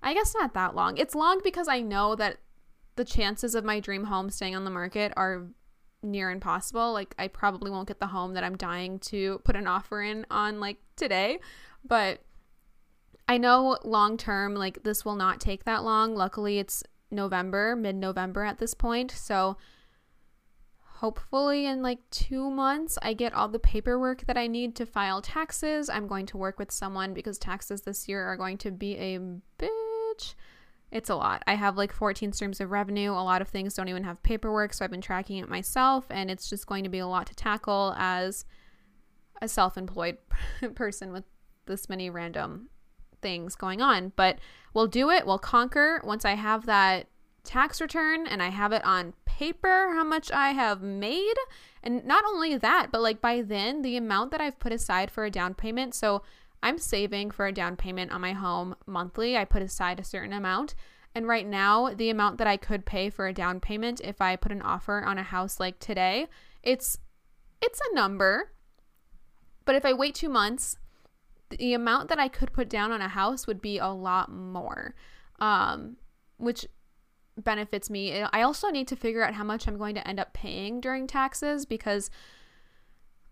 I 0.02 0.14
guess 0.14 0.34
not 0.34 0.54
that 0.54 0.74
long. 0.74 0.96
It's 0.96 1.14
long 1.14 1.40
because 1.44 1.68
I 1.68 1.80
know 1.80 2.14
that 2.16 2.38
the 2.96 3.04
chances 3.04 3.54
of 3.54 3.64
my 3.64 3.80
dream 3.80 4.04
home 4.04 4.30
staying 4.30 4.56
on 4.56 4.64
the 4.64 4.70
market 4.70 5.12
are 5.16 5.48
near 6.02 6.30
impossible. 6.30 6.92
Like, 6.92 7.14
I 7.18 7.28
probably 7.28 7.70
won't 7.70 7.88
get 7.88 8.00
the 8.00 8.06
home 8.06 8.34
that 8.34 8.44
I'm 8.44 8.56
dying 8.56 8.98
to 9.00 9.40
put 9.44 9.56
an 9.56 9.66
offer 9.66 10.02
in 10.02 10.26
on 10.30 10.60
like 10.60 10.78
today, 10.96 11.40
but 11.84 12.20
I 13.28 13.38
know 13.38 13.78
long 13.84 14.16
term, 14.16 14.54
like, 14.54 14.82
this 14.82 15.04
will 15.04 15.14
not 15.14 15.40
take 15.40 15.64
that 15.64 15.84
long. 15.84 16.16
Luckily, 16.16 16.58
it's 16.58 16.82
November, 17.10 17.76
mid 17.76 17.96
November 17.96 18.44
at 18.44 18.58
this 18.58 18.74
point. 18.74 19.10
So, 19.10 19.56
hopefully 21.00 21.64
in 21.64 21.80
like 21.80 21.98
two 22.10 22.50
months 22.50 22.98
i 23.00 23.14
get 23.14 23.32
all 23.32 23.48
the 23.48 23.58
paperwork 23.58 24.26
that 24.26 24.36
i 24.36 24.46
need 24.46 24.76
to 24.76 24.84
file 24.84 25.22
taxes. 25.22 25.88
I'm 25.88 26.06
going 26.06 26.26
to 26.26 26.36
work 26.36 26.58
with 26.58 26.70
someone 26.70 27.14
because 27.14 27.38
taxes 27.38 27.80
this 27.82 28.06
year 28.06 28.22
are 28.22 28.36
going 28.36 28.58
to 28.58 28.70
be 28.70 28.96
a 28.96 29.18
bitch. 29.58 30.34
It's 30.92 31.08
a 31.08 31.14
lot. 31.14 31.42
I 31.46 31.54
have 31.54 31.78
like 31.78 31.92
14 31.92 32.32
streams 32.32 32.60
of 32.60 32.70
revenue. 32.70 33.12
A 33.12 33.22
lot 33.22 33.40
of 33.40 33.48
things 33.48 33.74
don't 33.74 33.88
even 33.88 34.04
have 34.04 34.22
paperwork 34.22 34.74
so 34.74 34.84
i've 34.84 34.90
been 34.90 35.00
tracking 35.00 35.38
it 35.38 35.48
myself 35.48 36.04
and 36.10 36.30
it's 36.30 36.50
just 36.50 36.66
going 36.66 36.84
to 36.84 36.90
be 36.90 36.98
a 36.98 37.06
lot 37.06 37.26
to 37.28 37.34
tackle 37.34 37.94
as 37.96 38.44
a 39.40 39.48
self-employed 39.48 40.18
person 40.74 41.12
with 41.12 41.24
this 41.64 41.88
many 41.88 42.10
random 42.10 42.68
things 43.22 43.54
going 43.54 43.80
on. 43.80 44.12
But 44.16 44.38
we'll 44.74 44.86
do 44.86 45.08
it. 45.08 45.24
We'll 45.24 45.38
conquer. 45.38 46.02
Once 46.04 46.26
i 46.26 46.34
have 46.34 46.66
that 46.66 47.06
tax 47.50 47.80
return 47.80 48.28
and 48.28 48.40
I 48.40 48.50
have 48.50 48.70
it 48.70 48.84
on 48.84 49.12
paper 49.24 49.92
how 49.92 50.04
much 50.04 50.30
I 50.30 50.50
have 50.50 50.82
made. 50.82 51.34
And 51.82 52.04
not 52.04 52.24
only 52.24 52.56
that, 52.56 52.88
but 52.92 53.00
like 53.00 53.20
by 53.20 53.42
then, 53.42 53.82
the 53.82 53.96
amount 53.96 54.30
that 54.30 54.40
I've 54.40 54.60
put 54.60 54.72
aside 54.72 55.10
for 55.10 55.24
a 55.24 55.32
down 55.32 55.54
payment. 55.54 55.96
So 55.96 56.22
I'm 56.62 56.78
saving 56.78 57.32
for 57.32 57.48
a 57.48 57.52
down 57.52 57.74
payment 57.74 58.12
on 58.12 58.20
my 58.20 58.34
home 58.34 58.76
monthly. 58.86 59.36
I 59.36 59.44
put 59.44 59.62
aside 59.62 59.98
a 59.98 60.04
certain 60.04 60.32
amount. 60.32 60.76
And 61.12 61.26
right 61.26 61.44
now, 61.44 61.92
the 61.92 62.08
amount 62.08 62.38
that 62.38 62.46
I 62.46 62.56
could 62.56 62.86
pay 62.86 63.10
for 63.10 63.26
a 63.26 63.32
down 63.32 63.58
payment 63.58 64.00
if 64.00 64.20
I 64.20 64.36
put 64.36 64.52
an 64.52 64.62
offer 64.62 65.02
on 65.02 65.18
a 65.18 65.24
house 65.24 65.58
like 65.58 65.80
today, 65.80 66.28
it's 66.62 66.98
it's 67.60 67.80
a 67.90 67.94
number. 67.96 68.52
But 69.64 69.74
if 69.74 69.84
I 69.84 69.92
wait 69.92 70.14
2 70.14 70.28
months, 70.28 70.78
the 71.50 71.74
amount 71.74 72.10
that 72.10 72.20
I 72.20 72.28
could 72.28 72.52
put 72.52 72.68
down 72.68 72.92
on 72.92 73.02
a 73.02 73.08
house 73.08 73.48
would 73.48 73.60
be 73.60 73.78
a 73.78 73.88
lot 73.88 74.30
more. 74.30 74.94
Um 75.40 75.96
which 76.36 76.66
benefits 77.36 77.90
me. 77.90 78.22
I 78.22 78.42
also 78.42 78.68
need 78.68 78.88
to 78.88 78.96
figure 78.96 79.24
out 79.24 79.34
how 79.34 79.44
much 79.44 79.66
I'm 79.66 79.78
going 79.78 79.94
to 79.94 80.06
end 80.06 80.20
up 80.20 80.32
paying 80.32 80.80
during 80.80 81.06
taxes 81.06 81.64
because 81.66 82.10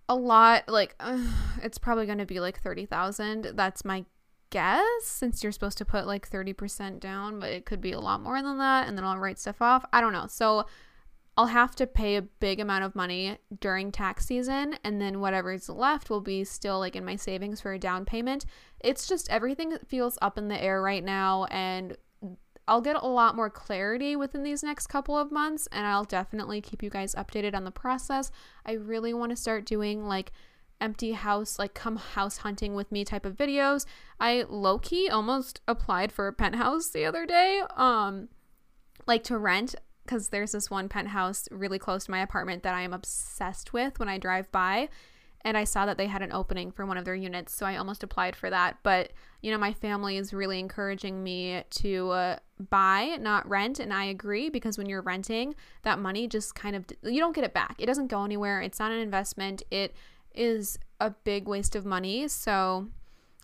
a 0.08 0.14
lot 0.14 0.64
like 0.68 0.94
it's 1.62 1.78
probably 1.78 2.06
going 2.06 2.18
to 2.18 2.26
be 2.26 2.40
like 2.40 2.60
30,000. 2.60 3.52
That's 3.54 3.84
my 3.84 4.04
guess 4.50 4.84
since 5.02 5.42
you're 5.42 5.52
supposed 5.52 5.78
to 5.78 5.84
put 5.84 6.06
like 6.06 6.28
30% 6.28 7.00
down, 7.00 7.38
but 7.38 7.50
it 7.50 7.66
could 7.66 7.80
be 7.80 7.92
a 7.92 8.00
lot 8.00 8.22
more 8.22 8.40
than 8.40 8.58
that 8.58 8.88
and 8.88 8.96
then 8.96 9.04
I'll 9.04 9.18
write 9.18 9.38
stuff 9.38 9.60
off. 9.60 9.84
I 9.92 10.00
don't 10.00 10.12
know. 10.12 10.26
So 10.26 10.66
I'll 11.36 11.46
have 11.46 11.76
to 11.76 11.86
pay 11.86 12.16
a 12.16 12.22
big 12.22 12.58
amount 12.58 12.82
of 12.82 12.96
money 12.96 13.38
during 13.60 13.92
tax 13.92 14.26
season 14.26 14.76
and 14.82 15.00
then 15.00 15.20
whatever's 15.20 15.68
left 15.68 16.10
will 16.10 16.20
be 16.20 16.42
still 16.42 16.80
like 16.80 16.96
in 16.96 17.04
my 17.04 17.14
savings 17.14 17.60
for 17.60 17.72
a 17.72 17.78
down 17.78 18.04
payment. 18.04 18.44
It's 18.80 19.06
just 19.06 19.30
everything 19.30 19.76
feels 19.86 20.18
up 20.20 20.36
in 20.36 20.48
the 20.48 20.60
air 20.60 20.82
right 20.82 21.04
now 21.04 21.44
and 21.44 21.96
I'll 22.68 22.82
get 22.82 22.96
a 22.96 23.06
lot 23.06 23.34
more 23.34 23.50
clarity 23.50 24.14
within 24.14 24.42
these 24.42 24.62
next 24.62 24.88
couple 24.88 25.16
of 25.16 25.32
months 25.32 25.66
and 25.72 25.86
I'll 25.86 26.04
definitely 26.04 26.60
keep 26.60 26.82
you 26.82 26.90
guys 26.90 27.14
updated 27.14 27.54
on 27.54 27.64
the 27.64 27.70
process. 27.70 28.30
I 28.64 28.72
really 28.72 29.14
want 29.14 29.30
to 29.30 29.36
start 29.36 29.64
doing 29.64 30.06
like 30.06 30.32
empty 30.80 31.12
house, 31.12 31.58
like 31.58 31.74
come 31.74 31.96
house 31.96 32.38
hunting 32.38 32.74
with 32.74 32.92
me 32.92 33.04
type 33.04 33.24
of 33.24 33.36
videos. 33.36 33.86
I 34.20 34.44
low 34.48 34.78
key 34.78 35.08
almost 35.08 35.60
applied 35.66 36.12
for 36.12 36.28
a 36.28 36.32
penthouse 36.32 36.90
the 36.90 37.04
other 37.04 37.26
day, 37.26 37.62
um, 37.74 38.28
like 39.06 39.24
to 39.24 39.38
rent 39.38 39.74
because 40.04 40.28
there's 40.28 40.52
this 40.52 40.70
one 40.70 40.88
penthouse 40.88 41.48
really 41.50 41.78
close 41.78 42.04
to 42.04 42.10
my 42.10 42.20
apartment 42.20 42.62
that 42.62 42.74
I 42.74 42.82
am 42.82 42.92
obsessed 42.92 43.72
with 43.72 43.98
when 43.98 44.08
I 44.08 44.18
drive 44.18 44.50
by. 44.52 44.88
And 45.42 45.56
I 45.56 45.64
saw 45.64 45.86
that 45.86 45.96
they 45.96 46.08
had 46.08 46.22
an 46.22 46.32
opening 46.32 46.72
for 46.72 46.84
one 46.84 46.98
of 46.98 47.04
their 47.04 47.14
units, 47.14 47.54
so 47.54 47.64
I 47.64 47.76
almost 47.76 48.02
applied 48.02 48.34
for 48.34 48.50
that. 48.50 48.78
But, 48.82 49.12
you 49.40 49.52
know, 49.52 49.58
my 49.58 49.72
family 49.72 50.16
is 50.16 50.34
really 50.34 50.58
encouraging 50.58 51.22
me 51.22 51.62
to 51.70 52.10
uh, 52.10 52.36
buy, 52.70 53.16
not 53.20 53.48
rent. 53.48 53.78
And 53.78 53.92
I 53.92 54.06
agree 54.06 54.50
because 54.50 54.76
when 54.76 54.88
you're 54.88 55.00
renting, 55.00 55.54
that 55.84 56.00
money 56.00 56.26
just 56.26 56.54
kind 56.54 56.74
of, 56.74 56.84
you 57.02 57.20
don't 57.20 57.34
get 57.34 57.44
it 57.44 57.54
back. 57.54 57.76
It 57.78 57.86
doesn't 57.86 58.08
go 58.08 58.24
anywhere. 58.24 58.60
It's 58.60 58.80
not 58.80 58.90
an 58.90 58.98
investment. 58.98 59.62
It 59.70 59.94
is 60.34 60.78
a 61.00 61.10
big 61.10 61.46
waste 61.46 61.76
of 61.76 61.86
money. 61.86 62.26
So 62.28 62.88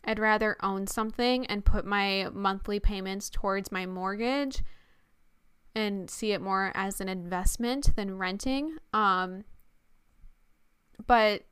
I'd 0.04 0.18
rather 0.18 0.56
own 0.62 0.88
something 0.88 1.46
and 1.46 1.64
put 1.64 1.86
my 1.86 2.28
monthly 2.32 2.80
payments 2.80 3.30
towards 3.30 3.70
my 3.70 3.86
mortgage 3.86 4.62
and 5.74 6.10
see 6.10 6.32
it 6.32 6.40
more 6.40 6.72
as 6.74 7.00
an 7.00 7.08
investment 7.08 7.94
than 7.96 8.18
renting. 8.18 8.78
Um, 8.92 9.44
but 11.06 11.44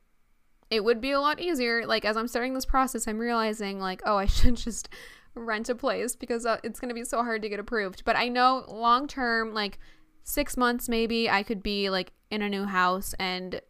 it 0.73 0.83
would 0.83 0.99
be 0.99 1.11
a 1.11 1.19
lot 1.19 1.39
easier. 1.39 1.85
Like, 1.85 2.03
as 2.03 2.17
I'm 2.17 2.27
starting 2.27 2.53
this 2.53 2.65
process, 2.65 3.07
I'm 3.07 3.19
realizing, 3.19 3.79
like, 3.79 4.01
oh, 4.05 4.17
I 4.17 4.25
should 4.27 4.55
just 4.55 4.89
rent 5.35 5.69
a 5.69 5.75
place 5.75 6.15
because 6.15 6.45
uh, 6.45 6.57
it's 6.63 6.79
going 6.79 6.89
to 6.89 6.95
be 6.95 7.03
so 7.03 7.23
hard 7.23 7.41
to 7.43 7.49
get 7.49 7.59
approved. 7.59 8.03
But 8.05 8.15
I 8.15 8.27
know 8.27 8.65
long 8.67 9.07
term, 9.07 9.53
like 9.53 9.79
six 10.23 10.57
months 10.57 10.89
maybe, 10.89 11.29
I 11.29 11.43
could 11.43 11.63
be 11.63 11.89
like 11.89 12.13
in 12.29 12.41
a 12.41 12.49
new 12.49 12.65
house 12.65 13.13
and 13.19 13.61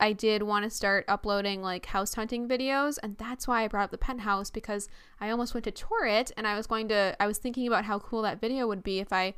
I 0.00 0.12
did 0.12 0.42
want 0.42 0.64
to 0.64 0.70
start 0.70 1.04
uploading 1.08 1.62
like 1.62 1.86
house 1.86 2.14
hunting 2.14 2.48
videos, 2.48 2.98
and 3.02 3.16
that's 3.16 3.46
why 3.46 3.62
I 3.62 3.68
brought 3.68 3.84
up 3.84 3.90
the 3.90 3.98
penthouse 3.98 4.50
because 4.50 4.88
I 5.20 5.30
almost 5.30 5.54
went 5.54 5.64
to 5.64 5.70
tour 5.70 6.04
it, 6.04 6.32
and 6.36 6.46
I 6.46 6.56
was 6.56 6.66
going 6.66 6.88
to, 6.88 7.16
I 7.20 7.26
was 7.26 7.38
thinking 7.38 7.66
about 7.66 7.84
how 7.84 8.00
cool 8.00 8.22
that 8.22 8.40
video 8.40 8.66
would 8.66 8.82
be 8.82 8.98
if 8.98 9.12
I 9.12 9.34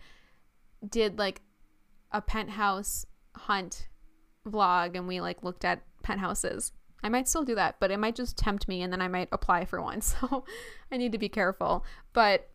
did 0.89 1.19
like 1.19 1.43
a 2.11 2.23
penthouse 2.23 3.05
hunt 3.37 3.89
vlog 4.49 4.97
and 4.97 5.07
we 5.07 5.21
like 5.21 5.43
looked 5.43 5.65
at 5.65 5.83
penthouses. 6.03 6.73
I 7.07 7.09
might 7.09 7.29
still 7.29 7.45
do 7.45 7.55
that, 7.55 7.77
but 7.79 7.93
it 7.93 7.99
might 7.99 8.17
just 8.17 8.37
tempt 8.37 8.67
me 8.67 8.83
and 8.83 8.93
then 8.93 9.01
I 9.01 9.07
might 9.07 9.29
apply 9.31 9.65
for 9.65 9.81
one. 9.81 10.01
So 10.07 10.45
I 10.91 10.97
need 10.97 11.13
to 11.13 11.19
be 11.19 11.29
careful. 11.29 11.85
But 12.13 12.51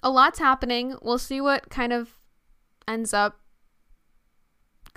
a 0.00 0.10
lot's 0.10 0.38
happening. 0.38 0.96
We'll 1.02 1.18
see 1.18 1.40
what 1.40 1.68
kind 1.68 1.92
of 1.92 2.14
ends 2.86 3.12
up 3.12 3.40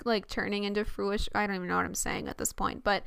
like 0.04 0.28
turning 0.28 0.62
into 0.62 0.84
fruition. 0.84 1.32
I 1.34 1.44
don't 1.44 1.56
even 1.56 1.66
know 1.68 1.76
what 1.76 1.84
I'm 1.84 1.94
saying 1.94 2.28
at 2.28 2.38
this 2.38 2.52
point, 2.52 2.84
but 2.84 3.02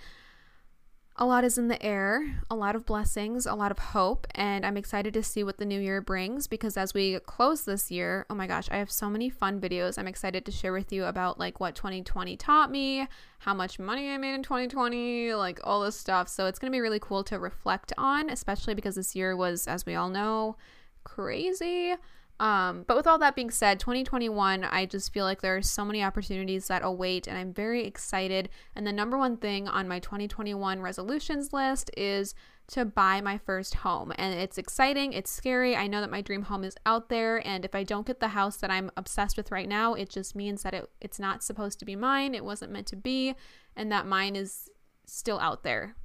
a 1.18 1.26
lot 1.26 1.46
is 1.46 1.58
in 1.58 1.70
the 1.70 1.82
air, 1.82 2.42
a 2.50 2.56
lot 2.56 2.76
of 2.76 2.86
blessings, 2.86 3.46
a 3.46 3.54
lot 3.56 3.72
of 3.72 3.80
hope, 3.80 4.28
and 4.36 4.66
I'm 4.66 4.76
excited 4.76 5.14
to 5.14 5.24
see 5.24 5.46
what 5.46 5.58
the 5.58 5.66
new 5.66 5.80
year 5.80 6.02
brings 6.02 6.46
because 6.46 6.76
as 6.76 6.94
we 6.94 7.20
close 7.20 7.64
this 7.64 7.90
year, 7.90 8.26
oh 8.30 8.36
my 8.36 8.48
gosh, 8.48 8.68
I 8.70 8.78
have 8.78 8.92
so 8.92 9.10
many 9.10 9.30
fun 9.30 9.62
videos 9.62 9.98
I'm 9.98 10.10
excited 10.10 10.46
to 10.46 10.52
share 10.52 10.74
with 10.74 10.92
you 10.92 11.06
about 11.06 11.40
like 11.40 11.62
what 11.62 11.74
2020 11.74 12.36
taught 12.36 12.70
me, 12.70 13.08
how 13.40 13.54
much 13.54 13.80
money 13.80 14.12
I 14.12 14.18
made 14.18 14.34
in 14.34 14.44
2020, 14.44 15.34
like 15.36 15.62
all 15.64 15.84
this 15.84 15.98
stuff. 15.98 16.28
So 16.28 16.48
it's 16.48 16.60
going 16.60 16.70
to 16.70 16.76
be 16.76 16.82
really 16.82 17.00
cool 17.00 17.24
to 17.26 17.40
reflect 17.40 17.94
on, 17.98 18.30
especially 18.30 18.74
because 18.74 18.96
this 18.96 19.16
year 19.16 19.38
was 19.38 19.68
as 19.68 19.86
we 19.86 19.96
all 19.96 20.10
know, 20.10 20.58
crazy. 21.06 21.94
Um, 22.40 22.84
but 22.86 22.98
with 22.98 23.08
all 23.08 23.18
that 23.20 23.36
being 23.36 23.50
said, 23.50 23.80
2021, 23.80 24.66
I 24.66 24.86
just 24.86 25.14
feel 25.14 25.24
like 25.24 25.42
there 25.42 25.56
are 25.56 25.62
so 25.62 25.86
many 25.86 26.04
opportunities 26.04 26.68
that 26.68 26.84
await, 26.84 27.28
and 27.28 27.38
I'm 27.38 27.54
very 27.54 27.86
excited. 27.86 28.50
And 28.76 28.86
the 28.86 28.92
number 28.92 29.18
one 29.18 29.38
thing 29.38 29.68
on 29.68 29.88
my 29.88 30.00
2021 30.00 30.82
resolutions 30.82 31.54
list 31.54 31.90
is 31.96 32.36
to 32.68 32.84
buy 32.84 33.22
my 33.22 33.38
first 33.38 33.76
home. 33.76 34.12
And 34.18 34.38
it's 34.38 34.58
exciting, 34.58 35.14
it's 35.14 35.32
scary. 35.32 35.76
I 35.76 35.88
know 35.88 36.02
that 36.02 36.12
my 36.12 36.22
dream 36.22 36.44
home 36.44 36.64
is 36.64 36.76
out 36.86 37.08
there, 37.08 37.46
and 37.48 37.64
if 37.64 37.74
I 37.74 37.84
don't 37.84 38.08
get 38.08 38.20
the 38.20 38.30
house 38.30 38.58
that 38.58 38.72
I'm 38.72 38.92
obsessed 38.98 39.38
with 39.38 39.52
right 39.52 39.70
now, 39.70 39.94
it 39.94 40.10
just 40.10 40.36
means 40.36 40.64
that 40.64 40.74
it, 40.74 40.90
it's 41.00 41.20
not 41.20 41.44
supposed 41.44 41.80
to 41.80 41.86
be 41.86 41.96
mine, 41.96 42.36
it 42.36 42.44
wasn't 42.44 42.72
meant 42.72 42.88
to 42.88 42.98
be, 42.98 43.36
and 43.78 43.92
that 43.92 44.08
mine 44.08 44.36
is 44.36 44.70
still 45.06 45.40
out 45.40 45.64
there. 45.64 45.96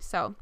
So, 0.00 0.34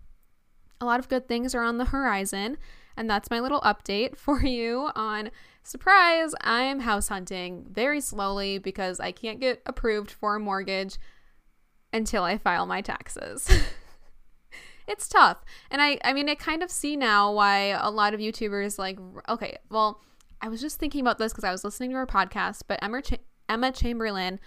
a 0.81 0.87
lot 0.87 0.99
of 0.99 1.09
good 1.09 1.29
things 1.29 1.55
are 1.55 1.63
on 1.63 1.77
the 1.77 1.85
horizon. 1.87 2.57
And 2.97 3.09
that's 3.09 3.31
my 3.31 3.41
little 3.41 3.61
update 3.61 4.17
for 4.17 4.45
you 4.45 4.91
on 4.95 5.31
surprise, 5.63 6.35
I'm 6.41 6.81
house 6.81 7.09
hunting 7.09 7.67
very 7.71 8.01
slowly 8.01 8.59
because 8.59 9.01
I 9.01 9.13
can't 9.13 9.41
get 9.41 9.63
approved 9.67 10.11
for 10.11 10.37
a 10.37 10.41
mortgage 10.41 10.99
until 11.93 12.25
I 12.25 12.39
file 12.39 12.67
my 12.67 12.81
taxes. 12.81 13.49
it's 14.89 15.09
tough. 15.09 15.45
And 15.71 15.81
I 15.81 15.99
I 16.05 16.13
mean 16.13 16.29
I 16.29 16.35
kind 16.35 16.63
of 16.63 16.71
see 16.71 16.97
now 16.97 17.33
why 17.33 17.79
a 17.81 17.91
lot 17.91 18.15
of 18.15 18.21
YouTubers 18.21 18.79
like 18.79 18.99
okay, 19.29 19.59
well, 19.71 20.01
I 20.41 20.49
was 20.49 20.61
just 20.61 20.79
thinking 20.79 21.01
about 21.01 21.19
this 21.19 21.33
cuz 21.33 21.45
I 21.45 21.53
was 21.53 21.65
listening 21.65 21.91
to 21.91 21.97
her 21.97 22.07
podcast, 22.07 22.63
but 22.67 22.83
Emma 22.83 23.03
Ch- 23.03 23.21
Emma 23.49 23.73
Chamberlain 23.73 24.41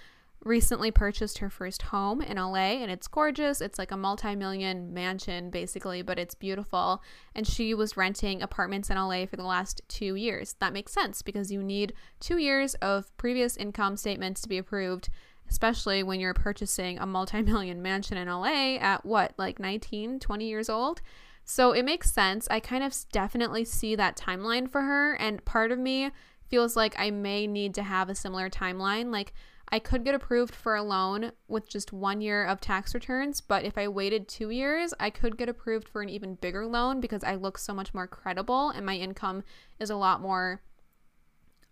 recently 0.44 0.92
purchased 0.92 1.38
her 1.38 1.50
first 1.50 1.84
home 1.84 2.22
in 2.22 2.38
LA 2.38 2.76
and 2.82 2.92
it's 2.92 3.08
gorgeous. 3.08 3.62
It's 3.62 3.80
like 3.80 3.92
a 3.92 3.98
multi 3.98 4.36
million 4.36 4.94
mansion 4.94 5.50
basically, 5.50 6.02
but 6.02 6.20
it's 6.20 6.36
beautiful. 6.36 7.02
And 7.34 7.48
she 7.48 7.74
was 7.74 7.98
renting 7.98 8.42
apartments 8.42 8.90
in 8.90 8.98
LA 8.98 9.26
for 9.26 9.38
the 9.38 9.44
last 9.44 9.82
two 9.88 10.16
years. 10.16 10.56
That 10.60 10.74
makes 10.74 10.94
sense 10.94 11.22
because 11.22 11.52
you 11.52 11.64
need 11.64 11.94
two 12.20 12.38
years 12.38 12.76
of 12.76 13.16
previous 13.18 13.58
income 13.58 13.98
statements 13.98 14.42
to 14.42 14.50
be 14.50 14.58
approved, 14.58 15.10
especially 15.50 16.04
when 16.04 16.20
you're 16.20 16.34
purchasing 16.34 17.00
a 17.00 17.06
multi 17.06 17.42
million 17.42 17.82
mansion 17.82 18.18
in 18.18 18.28
LA 18.28 18.76
at 18.76 19.06
what, 19.06 19.34
like 19.38 19.60
19, 19.60 20.20
20 20.20 20.48
years 20.48 20.70
old? 20.70 21.02
So 21.46 21.72
it 21.74 21.84
makes 21.84 22.12
sense. 22.12 22.48
I 22.50 22.60
kind 22.60 22.84
of 22.84 22.96
definitely 23.12 23.66
see 23.66 23.96
that 23.96 24.18
timeline 24.18 24.70
for 24.70 24.82
her. 24.82 25.14
And 25.16 25.44
part 25.46 25.72
of 25.72 25.80
me 25.80 26.12
feels 26.50 26.76
like 26.76 26.96
I 26.98 27.12
may 27.12 27.48
need 27.48 27.74
to 27.76 27.84
have 27.84 28.10
a 28.10 28.16
similar 28.16 28.50
timeline. 28.50 29.12
Like, 29.12 29.34
I 29.74 29.80
could 29.80 30.04
get 30.06 30.14
approved 30.14 30.54
for 30.54 30.76
a 30.76 30.84
loan 30.84 31.32
with 31.48 31.68
just 31.68 31.92
one 31.92 32.22
year 32.22 32.46
of 32.46 32.62
tax 32.62 32.94
returns, 32.94 33.42
but 33.42 33.66
if 33.66 33.76
I 33.76 33.88
waited 33.88 34.28
two 34.28 34.52
years, 34.52 34.94
I 35.00 35.10
could 35.10 35.36
get 35.36 35.50
approved 35.50 35.90
for 35.90 36.04
an 36.04 36.10
even 36.10 36.36
bigger 36.36 36.68
loan 36.68 37.02
because 37.02 37.24
I 37.24 37.34
look 37.34 37.58
so 37.58 37.74
much 37.74 37.92
more 37.92 38.06
credible 38.06 38.70
and 38.70 38.86
my 38.86 38.96
income 38.96 39.44
is 39.80 39.90
a 39.90 39.96
lot 39.96 40.22
more 40.22 40.62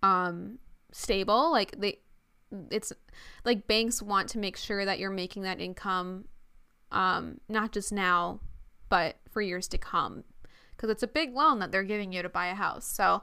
um 0.02 0.58
stable. 0.92 1.52
Like 1.52 1.80
they 1.80 2.00
it's 2.72 2.92
like 3.46 3.68
banks 3.68 4.02
want 4.02 4.30
to 4.30 4.40
make 4.40 4.58
sure 4.58 4.84
that 4.84 4.98
you're 4.98 5.12
making 5.12 5.44
that 5.44 5.62
income 5.62 6.26
um 6.92 7.40
not 7.50 7.72
just 7.72 7.94
now, 7.94 8.40
but 8.90 9.18
for 9.30 9.44
years 9.44 9.68
to 9.68 9.78
come 9.78 10.24
because 10.72 10.90
it's 10.90 11.04
a 11.04 11.08
big 11.08 11.36
loan 11.36 11.60
that 11.60 11.72
they're 11.72 11.84
giving 11.84 12.12
you 12.12 12.24
to 12.24 12.30
buy 12.30 12.48
a 12.48 12.56
house. 12.56 12.88
So 12.88 13.22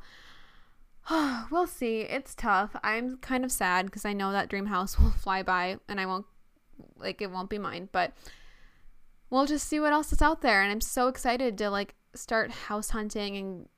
we'll 1.51 1.67
see. 1.67 2.01
It's 2.01 2.35
tough. 2.35 2.77
I'm 2.83 3.19
kind 3.19 3.45
of 3.45 3.53
sad 3.53 3.87
because 3.87 4.05
I 4.05 4.13
know 4.13 4.33
that 4.33 4.49
dream 4.49 4.67
house 4.67 4.99
will 5.01 5.11
fly 5.11 5.43
by 5.43 5.79
and 5.89 6.01
I 6.01 6.07
won't, 6.07 6.27
like, 6.97 7.23
it 7.23 7.31
won't 7.31 7.51
be 7.51 7.59
mine. 7.59 7.89
But 7.93 8.13
we'll 9.31 9.47
just 9.47 9.69
see 9.69 9.81
what 9.81 9.93
else 9.93 10.13
is 10.13 10.23
out 10.23 10.43
there. 10.43 10.63
And 10.63 10.71
I'm 10.71 10.81
so 10.81 11.09
excited 11.09 11.59
to, 11.59 11.71
like, 11.71 11.95
start 12.15 12.51
house 12.51 12.91
hunting 12.91 13.37
and 13.37 13.69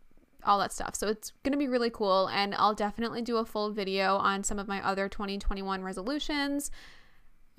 all 0.44 0.58
that 0.58 0.72
stuff. 0.72 0.94
So 0.94 1.08
it's 1.08 1.32
going 1.42 1.52
to 1.52 1.58
be 1.58 1.68
really 1.68 1.90
cool. 1.90 2.28
And 2.28 2.54
I'll 2.54 2.74
definitely 2.74 3.22
do 3.22 3.36
a 3.36 3.44
full 3.44 3.70
video 3.70 4.16
on 4.16 4.42
some 4.42 4.58
of 4.58 4.68
my 4.68 4.84
other 4.84 5.08
2021 5.08 5.82
resolutions 5.82 6.70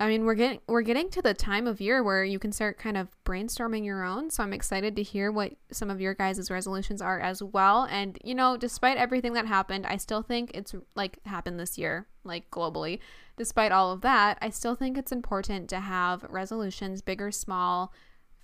I 0.02 0.08
mean, 0.08 0.24
we're 0.24 0.34
getting 0.34 0.60
we're 0.66 0.82
getting 0.82 1.10
to 1.10 1.22
the 1.22 1.32
time 1.32 1.68
of 1.68 1.80
year 1.80 2.02
where 2.02 2.24
you 2.24 2.40
can 2.40 2.50
start 2.50 2.76
kind 2.76 2.96
of 2.96 3.06
brainstorming 3.24 3.84
your 3.84 4.02
own. 4.02 4.30
So 4.30 4.42
I'm 4.42 4.52
excited 4.52 4.96
to 4.96 5.02
hear 5.04 5.30
what 5.30 5.52
some 5.70 5.90
of 5.90 6.00
your 6.00 6.12
guys' 6.12 6.50
resolutions 6.50 7.00
are 7.00 7.20
as 7.20 7.40
well. 7.40 7.86
And 7.88 8.18
you 8.24 8.34
know, 8.34 8.56
despite 8.56 8.96
everything 8.96 9.34
that 9.34 9.46
happened, 9.46 9.86
I 9.86 9.98
still 9.98 10.20
think 10.20 10.50
it's 10.54 10.74
like 10.96 11.24
happened 11.24 11.60
this 11.60 11.78
year, 11.78 12.08
like 12.24 12.50
globally. 12.50 12.98
Despite 13.36 13.70
all 13.70 13.92
of 13.92 14.00
that, 14.00 14.38
I 14.42 14.50
still 14.50 14.74
think 14.74 14.98
it's 14.98 15.12
important 15.12 15.70
to 15.70 15.78
have 15.78 16.26
resolutions, 16.28 17.00
big 17.00 17.22
or 17.22 17.30
small, 17.30 17.92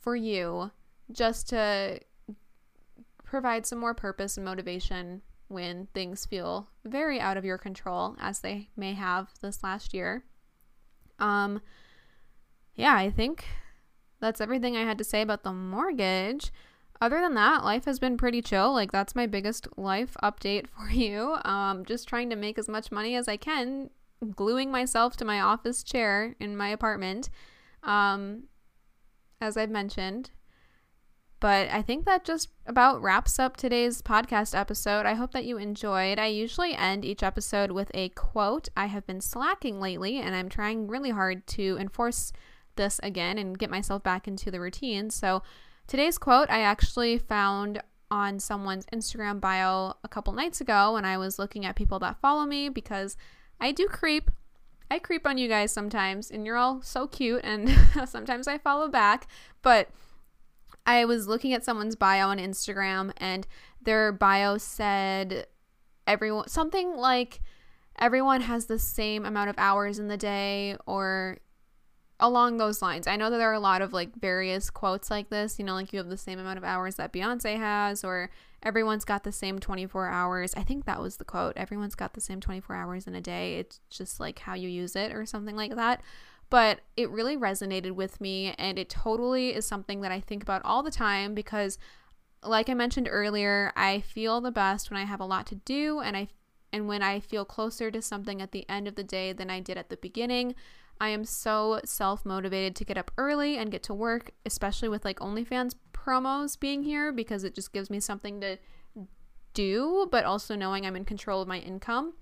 for 0.01 0.15
you, 0.15 0.71
just 1.11 1.49
to 1.49 1.99
provide 3.25 3.67
some 3.67 3.81
more 3.81 3.95
purpose 3.95 4.37
and 4.37 4.45
motivation 4.45 5.23
when 5.49 5.89
things 5.93 6.25
feel 6.25 6.69
very 6.85 7.19
out 7.19 7.37
of 7.37 7.45
your 7.45 7.59
control, 7.59 8.15
as 8.21 8.39
they 8.39 8.69
may 8.77 8.95
have 8.95 9.31
this 9.41 9.65
last 9.65 9.93
year. 9.93 10.23
Um, 11.19 11.61
yeah, 12.75 12.95
I 12.95 13.11
think 13.11 13.45
that's 14.21 14.41
everything 14.41 14.77
I 14.77 14.83
had 14.83 14.99
to 14.99 15.05
say 15.05 15.23
about 15.23 15.43
the 15.43 15.53
mortgage. 15.53 16.53
Other 17.01 17.21
than 17.21 17.35
that, 17.35 17.65
life 17.65 17.85
has 17.85 17.99
been 17.99 18.17
pretty 18.17 18.43
chill. 18.43 18.73
Like 18.73 18.93
that's 18.93 19.15
my 19.15 19.27
biggest 19.27 19.69
life 19.77 20.17
update 20.23 20.67
for 20.77 20.91
you. 20.91 21.37
Um, 21.45 21.85
just 21.85 22.09
trying 22.09 22.31
to 22.31 22.37
make 22.37 22.59
as 22.59 22.69
much 22.69 22.91
money 22.91 23.15
as 23.15 23.29
I 23.29 23.37
can, 23.37 23.91
gluing 24.35 24.71
myself 24.71 25.17
to 25.19 25.25
my 25.25 25.41
office 25.41 25.83
chair 25.83 26.35
in 26.41 26.57
my 26.57 26.69
apartment. 26.69 27.31
Um, 27.83 28.45
as 29.41 29.57
I've 29.57 29.71
mentioned, 29.71 30.31
but 31.41 31.69
I 31.71 31.83
think 31.83 32.05
that 32.05 32.25
just 32.25 32.49
about 32.67 33.01
wraps 33.01 33.39
up 33.39 33.57
today's 33.57 34.03
podcast 34.03 34.59
episode. 34.59 35.07
I 35.07 35.15
hope 35.15 35.33
that 35.33 35.45
you 35.45 35.57
enjoyed. 35.57 36.19
I 36.19 36.27
usually 36.27 36.75
end 36.75 37.05
each 37.05 37.23
episode 37.23 37.71
with 37.71 37.91
a 37.95 38.09
quote. 38.11 38.69
I 38.77 38.87
have 38.87 39.07
been 39.07 39.21
slacking 39.21 39.81
lately 39.81 40.19
and 40.19 40.35
I'm 40.35 40.49
trying 40.49 40.89
really 40.89 41.11
hard 41.11 41.47
to 41.49 41.77
enforce 41.79 42.33
this 42.75 42.99
again 43.03 43.39
and 43.39 43.59
get 43.59 43.71
myself 43.71 44.03
back 44.03 44.27
into 44.27 44.51
the 44.51 44.61
routine. 44.61 45.11
So 45.11 45.43
today's 45.87 46.19
quote 46.19 46.51
I 46.51 46.61
actually 46.61 47.19
found 47.19 47.83
on 48.11 48.41
someone's 48.41 48.87
Instagram 48.87 49.41
bio 49.41 49.95
a 50.03 50.09
couple 50.09 50.33
nights 50.33 50.61
ago 50.61 50.95
when 50.95 51.05
I 51.05 51.19
was 51.19 51.39
looking 51.39 51.65
at 51.65 51.77
people 51.77 51.99
that 52.01 52.21
follow 52.21 52.47
me 52.47 52.69
because 52.69 53.17
I 53.61 53.73
do 53.73 53.87
creep. 53.87 54.31
I 54.91 54.99
creep 54.99 55.27
on 55.27 55.37
you 55.37 55.49
guys 55.49 55.71
sometimes, 55.71 56.31
and 56.31 56.47
you're 56.47 56.57
all 56.57 56.81
so 56.81 57.07
cute, 57.07 57.43
and 57.45 57.69
sometimes 58.09 58.49
I 58.49 58.57
follow 58.57 58.89
back. 58.89 59.27
But 59.61 59.91
I 60.89 61.05
was 61.05 61.29
looking 61.29 61.53
at 61.53 61.67
someone's 61.67 61.97
bio 61.97 62.29
on 62.29 62.39
Instagram, 62.39 63.13
and 63.19 63.47
their 63.83 64.11
bio 64.11 64.57
said 64.57 65.47
everyone 66.07 66.49
something 66.49 66.97
like 66.97 67.41
everyone 67.99 68.41
has 68.41 68.67
the 68.67 68.79
same 68.79 69.27
amount 69.27 69.51
of 69.51 69.57
hours 69.59 69.99
in 69.99 70.09
the 70.09 70.17
day, 70.17 70.79
or 70.87 71.41
along 72.19 72.57
those 72.57 72.81
lines. 72.81 73.07
I 73.07 73.17
know 73.17 73.29
that 73.29 73.37
there 73.37 73.51
are 73.51 73.53
a 73.53 73.61
lot 73.61 73.83
of 73.83 73.93
like 73.93 74.17
various 74.17 74.71
quotes 74.71 75.11
like 75.11 75.29
this, 75.29 75.59
you 75.59 75.65
know, 75.67 75.75
like 75.75 75.93
you 75.93 75.99
have 75.99 76.09
the 76.09 76.17
same 76.17 76.39
amount 76.39 76.57
of 76.57 76.65
hours 76.65 76.95
that 76.95 77.13
Beyonce 77.13 77.59
has, 77.59 78.03
or 78.03 78.31
everyone's 78.63 79.05
got 79.05 79.25
the 79.25 79.31
same 79.31 79.59
24 79.59 80.09
hours. 80.09 80.55
I 80.57 80.63
think 80.63 80.87
that 80.87 81.03
was 81.03 81.19
the 81.19 81.25
quote. 81.27 81.59
Everyone's 81.59 81.95
got 81.95 82.15
the 82.15 82.23
same 82.23 82.41
24 82.41 82.75
hours 82.75 83.07
in 83.07 83.15
a 83.15 83.21
day. 83.21 83.59
It's 83.59 83.81
just 83.91 84.21
like 84.21 84.39
how 84.39 84.55
you 84.55 84.71
use 84.71 84.97
it 84.97 85.13
or 85.13 85.27
something 85.27 85.55
like 85.55 85.77
that. 85.77 86.01
But 86.51 86.81
it 86.97 87.11
really 87.11 87.37
resonated 87.37 87.93
with 87.93 88.21
me 88.21 88.55
and 88.59 88.79
it 88.79 88.89
totally 88.89 89.55
is 89.55 89.67
something 89.67 90.01
that 90.01 90.13
I 90.13 90.21
think 90.21 90.43
about 90.43 90.63
all 90.65 90.83
the 90.83 90.91
time 90.91 91.35
because 91.35 91.79
like 92.43 92.69
I 92.69 92.75
mentioned 92.75 93.09
earlier, 93.11 93.73
I 93.77 94.01
feel 94.01 94.41
the 94.41 94.51
best 94.51 94.91
when 94.91 95.01
I 95.01 95.05
have 95.05 95.21
a 95.21 95.27
lot 95.27 95.47
to 95.49 95.57
do 95.57 96.01
and 96.01 96.17
I 96.17 96.29
and 96.73 96.87
when 96.87 97.03
I 97.03 97.21
feel 97.21 97.45
closer 97.45 97.91
to 97.91 98.03
something 98.03 98.43
at 98.43 98.53
the 98.53 98.69
end 98.69 98.87
of 98.87 98.95
the 98.95 99.05
day 99.05 99.33
than 99.33 99.51
I 99.51 99.61
did 99.61 99.79
at 99.79 99.89
the 99.89 99.97
beginning. 99.97 100.55
I 101.01 101.09
am 101.11 101.25
so 101.25 101.81
self 101.85 102.25
motivated 102.25 102.75
to 102.77 102.85
get 102.85 102.99
up 102.99 103.11
early 103.17 103.57
and 103.57 103.71
get 103.71 103.83
to 103.85 103.95
work, 103.95 104.33
especially 104.45 104.89
with 104.89 105.05
like 105.05 105.21
OnlyFans 105.21 105.75
promos 105.93 106.59
being 106.59 106.83
here 106.83 107.13
because 107.13 107.45
it 107.45 107.55
just 107.55 107.73
gives 107.73 107.89
me 107.89 108.01
something 108.01 108.41
to 108.41 108.59
do, 109.55 110.09
but 110.11 110.25
also 110.25 110.55
knowing 110.57 110.85
I'm 110.85 110.97
in 110.97 111.05
control 111.05 111.41
of 111.41 111.49
my 111.49 111.59
income. 111.59 112.15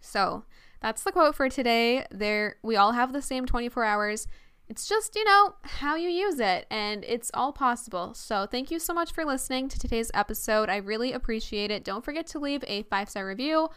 So 0.00 0.44
that's 0.80 1.02
the 1.02 1.12
quote 1.12 1.34
for 1.34 1.48
today. 1.48 2.06
There, 2.10 2.56
we 2.62 2.76
all 2.76 2.92
have 2.92 3.12
the 3.12 3.22
same 3.22 3.46
24 3.46 3.84
hours. 3.84 4.26
It's 4.68 4.88
just, 4.88 5.14
you 5.14 5.24
know, 5.24 5.54
how 5.62 5.96
you 5.96 6.08
use 6.08 6.40
it, 6.40 6.66
and 6.70 7.04
it's 7.04 7.30
all 7.34 7.52
possible. 7.52 8.14
So, 8.14 8.46
thank 8.46 8.70
you 8.70 8.78
so 8.78 8.94
much 8.94 9.12
for 9.12 9.24
listening 9.24 9.68
to 9.68 9.78
today's 9.78 10.10
episode. 10.14 10.70
I 10.70 10.76
really 10.76 11.12
appreciate 11.12 11.70
it. 11.70 11.84
Don't 11.84 12.04
forget 12.04 12.26
to 12.28 12.38
leave 12.38 12.64
a 12.66 12.84
five 12.84 13.10
star 13.10 13.26
review 13.26 13.68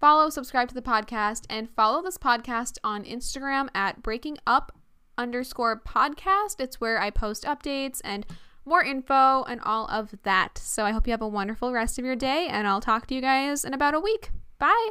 Follow, 0.00 0.30
subscribe 0.30 0.68
to 0.68 0.74
the 0.74 0.82
podcast, 0.82 1.44
and 1.50 1.68
follow 1.68 2.02
this 2.02 2.18
podcast 2.18 2.78
on 2.84 3.04
Instagram 3.04 3.68
at 3.74 4.00
breaking 4.00 4.38
up 4.46 4.70
underscore 5.16 5.80
podcast. 5.80 6.60
It's 6.60 6.80
where 6.80 7.00
I 7.00 7.10
post 7.10 7.42
updates 7.42 8.00
and 8.04 8.24
more 8.64 8.84
info 8.84 9.42
and 9.42 9.60
all 9.62 9.88
of 9.90 10.14
that. 10.22 10.58
So 10.58 10.84
I 10.84 10.92
hope 10.92 11.08
you 11.08 11.10
have 11.10 11.22
a 11.22 11.28
wonderful 11.28 11.72
rest 11.72 11.98
of 11.98 12.04
your 12.04 12.16
day, 12.16 12.46
and 12.48 12.68
I'll 12.68 12.80
talk 12.80 13.08
to 13.08 13.14
you 13.14 13.20
guys 13.20 13.64
in 13.64 13.74
about 13.74 13.94
a 13.94 14.00
week. 14.00 14.30
Bye. 14.60 14.90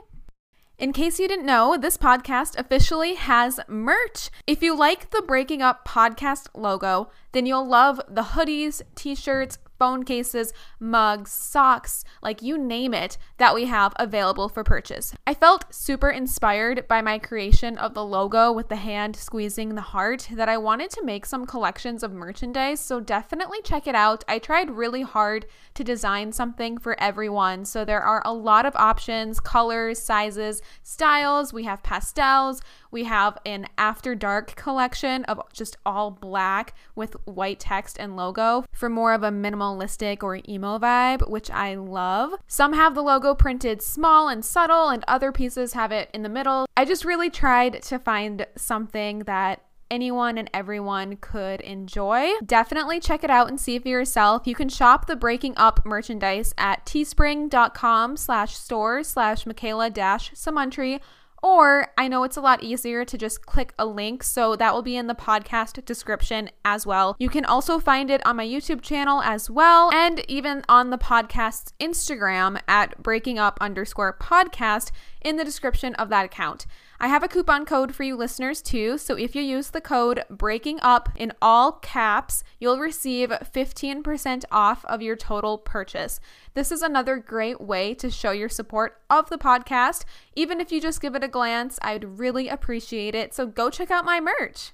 In 0.78 0.94
case 0.94 1.20
you 1.20 1.28
didn't 1.28 1.48
know, 1.48 1.76
this 1.76 1.98
podcast 1.98 2.56
officially 2.56 3.16
has 3.16 3.60
merch. 3.68 4.30
If 4.46 4.62
you 4.62 4.78
like 4.78 5.10
the 5.10 5.24
Breaking 5.24 5.64
Up 5.64 5.88
podcast 5.88 6.50
logo, 6.54 7.10
then 7.32 7.48
you'll 7.48 7.68
love 7.68 8.00
the 8.08 8.22
hoodies, 8.22 8.84
t 8.94 9.16
shirts, 9.16 9.58
phone 9.78 10.04
cases, 10.04 10.54
mugs, 10.80 11.32
socks, 11.32 12.04
like 12.22 12.42
you 12.42 12.58
name 12.58 12.94
it, 12.94 13.18
that 13.38 13.56
we 13.56 13.66
have 13.66 13.94
available 13.98 14.50
for 14.50 14.64
purchase. 14.64 15.14
I 15.26 15.34
felt 15.34 15.74
super 15.74 16.10
inspired 16.10 16.88
by 16.88 17.02
my 17.02 17.20
creation 17.20 17.78
of 17.78 17.94
the 17.94 18.06
logo 18.06 18.52
with 18.52 18.70
the 18.70 18.76
hand 18.76 19.16
squeezing 19.16 19.76
the 19.76 19.82
heart 19.82 20.30
that 20.32 20.50
I 20.50 20.58
wanted 20.58 20.90
to 20.92 21.04
make 21.04 21.26
some 21.26 21.46
collections 21.46 22.04
of 22.04 22.12
merchandise, 22.12 22.80
so 22.80 23.00
definitely 23.00 23.62
check 23.64 23.88
it 23.88 23.96
out. 23.96 24.24
I 24.28 24.40
tried 24.40 24.72
really 24.72 25.02
hard 25.02 25.46
to 25.76 25.84
design 25.84 26.32
something 26.32 26.78
for 26.78 27.00
everyone, 27.00 27.66
so 27.66 27.86
there 27.86 28.02
are 28.02 28.22
a 28.26 28.34
lot 28.34 28.66
of 28.66 28.76
options, 28.76 29.40
colors, 29.40 30.00
sizes, 30.00 30.62
styles. 30.84 31.54
We 31.54 31.64
have 31.64 31.84
pastels, 31.84 32.62
we 32.92 33.04
have 33.06 33.38
an 33.46 33.68
after 33.78 34.16
dark 34.16 34.56
collection 34.56 35.24
of 35.26 35.42
just 35.54 35.78
all 35.86 36.12
black 36.12 36.74
with 36.96 37.16
white 37.26 37.60
text 37.60 37.98
and 38.00 38.16
logo 38.16 38.66
for 38.72 38.90
more 38.90 39.14
of 39.14 39.24
a 39.24 39.30
minimalistic 39.30 40.24
or 40.24 40.40
emo 40.48 40.80
vibe, 40.80 41.30
which 41.30 41.50
I 41.52 41.76
love. 41.76 42.34
Some 42.48 42.74
have 42.74 42.96
the 42.96 43.02
logo 43.02 43.36
printed 43.36 43.82
small 43.82 44.30
and 44.30 44.44
subtle, 44.44 44.90
and 44.90 45.04
other 45.08 45.32
pieces 45.32 45.74
have 45.74 45.92
it 45.92 46.10
in 46.14 46.24
the 46.24 46.30
middle. 46.30 46.66
I 46.76 46.86
just 46.86 47.06
really 47.06 47.30
tried 47.30 47.82
to 47.84 48.00
find 48.00 48.46
something 48.56 49.20
that 49.20 49.62
anyone 49.90 50.38
and 50.38 50.50
everyone 50.54 51.18
could 51.18 51.62
enjoy. 51.62 52.30
Definitely 52.46 53.00
check 53.00 53.24
it 53.24 53.30
out 53.30 53.48
and 53.48 53.60
see 53.60 53.80
for 53.80 53.88
yourself. 53.88 54.46
You 54.46 54.56
can 54.56 54.70
shop 54.70 55.08
the 55.08 55.16
Breaking 55.16 55.54
Up 55.58 55.86
merchandise 55.86 56.54
at 56.58 56.86
teespring.com 56.86 58.18
slash 58.18 58.56
store 58.56 59.04
slash 59.04 59.46
Makayla 59.46 59.94
dash 59.94 60.32
Samountry 60.32 61.00
or 61.42 61.88
I 61.98 62.08
know 62.08 62.24
it's 62.24 62.38
a 62.38 62.42
lot 62.42 62.64
easier 62.64 63.06
to 63.06 63.18
just 63.18 63.46
click 63.46 63.74
a 63.78 63.86
link, 63.86 64.24
so 64.24 64.56
that 64.56 64.74
will 64.74 64.82
be 64.82 64.96
in 64.96 65.08
the 65.08 65.16
podcast 65.16 65.84
description 65.86 66.50
as 66.66 66.86
well. 66.86 67.16
You 67.20 67.30
can 67.30 67.46
also 67.46 67.80
find 67.80 68.10
it 68.10 68.26
on 68.26 68.36
my 68.36 68.46
YouTube 68.46 68.82
channel 68.82 69.22
as 69.22 69.50
well, 69.50 69.92
and 69.94 70.24
even 70.30 70.64
on 70.68 70.90
the 70.90 70.98
podcast's 70.98 71.74
Instagram 71.80 72.60
at 72.68 73.02
breaking 73.02 73.40
up 73.40 73.58
underscore 73.62 74.18
podcast 74.20 74.92
in 75.22 75.36
the 75.36 75.46
description 75.46 75.96
of 75.96 76.10
that 76.10 76.26
account. 76.26 76.66
I 77.00 77.10
have 77.10 77.22
a 77.22 77.28
coupon 77.28 77.66
code 77.66 77.94
for 77.94 78.02
you 78.02 78.16
listeners 78.16 78.60
too, 78.60 78.98
so 78.98 79.16
if 79.16 79.36
you 79.36 79.44
use 79.44 79.70
the 79.70 79.82
code 79.82 80.24
breaking 80.32 80.80
up 80.82 81.10
in 81.16 81.32
all 81.42 81.74
caps, 81.74 82.44
you'll 82.60 82.80
receive 82.80 83.30
15% 83.30 84.46
off 84.52 84.84
of 84.86 85.04
your 85.04 85.16
total 85.16 85.60
purchase. 85.60 86.20
This 86.56 86.72
is 86.72 86.82
another 86.82 87.18
great 87.18 87.62
way 87.62 87.94
to 87.94 88.10
show 88.10 88.32
your 88.32 88.50
support 88.50 89.00
of 89.12 89.30
the 89.30 89.38
podcast. 89.38 90.06
Even 90.36 90.60
if 90.60 90.72
you 90.72 90.82
just 90.82 91.00
give 91.00 91.14
it 91.14 91.24
a 91.24 91.28
glance, 91.28 91.78
I'd 91.84 92.18
really 92.18 92.48
appreciate 92.48 93.14
it. 93.14 93.32
So 93.32 93.46
go 93.46 93.70
check 93.70 93.92
out 93.92 94.04
my 94.04 94.20
merch. 94.20 94.72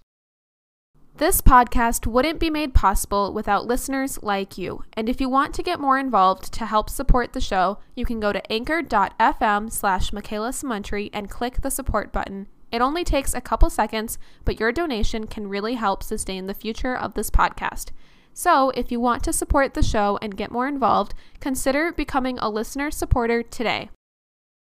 This 1.15 1.41
podcast 1.41 2.07
wouldn't 2.07 2.39
be 2.39 2.49
made 2.49 2.73
possible 2.73 3.33
without 3.33 3.67
listeners 3.67 4.17
like 4.23 4.57
you. 4.57 4.83
And 4.93 5.07
if 5.07 5.21
you 5.21 5.29
want 5.29 5.53
to 5.53 5.61
get 5.61 5.79
more 5.79 5.99
involved 5.99 6.51
to 6.53 6.65
help 6.65 6.89
support 6.89 7.33
the 7.33 7.39
show, 7.39 7.77
you 7.93 8.03
can 8.03 8.19
go 8.19 8.33
to 8.33 8.51
anchor.fm 8.51 9.71
slash 9.71 10.09
Makayla 10.09 11.09
and 11.13 11.29
click 11.29 11.61
the 11.61 11.69
support 11.69 12.11
button. 12.11 12.47
It 12.71 12.81
only 12.81 13.03
takes 13.03 13.35
a 13.35 13.41
couple 13.41 13.69
seconds, 13.69 14.17
but 14.43 14.59
your 14.59 14.71
donation 14.71 15.27
can 15.27 15.47
really 15.47 15.75
help 15.75 16.01
sustain 16.01 16.47
the 16.47 16.55
future 16.55 16.97
of 16.97 17.13
this 17.13 17.29
podcast. 17.29 17.91
So, 18.33 18.71
if 18.71 18.91
you 18.91 18.99
want 18.99 19.23
to 19.25 19.33
support 19.33 19.75
the 19.75 19.83
show 19.83 20.17
and 20.19 20.35
get 20.35 20.51
more 20.51 20.67
involved, 20.67 21.13
consider 21.39 21.91
becoming 21.91 22.39
a 22.39 22.49
listener 22.49 22.89
supporter 22.89 23.43
today. 23.43 23.91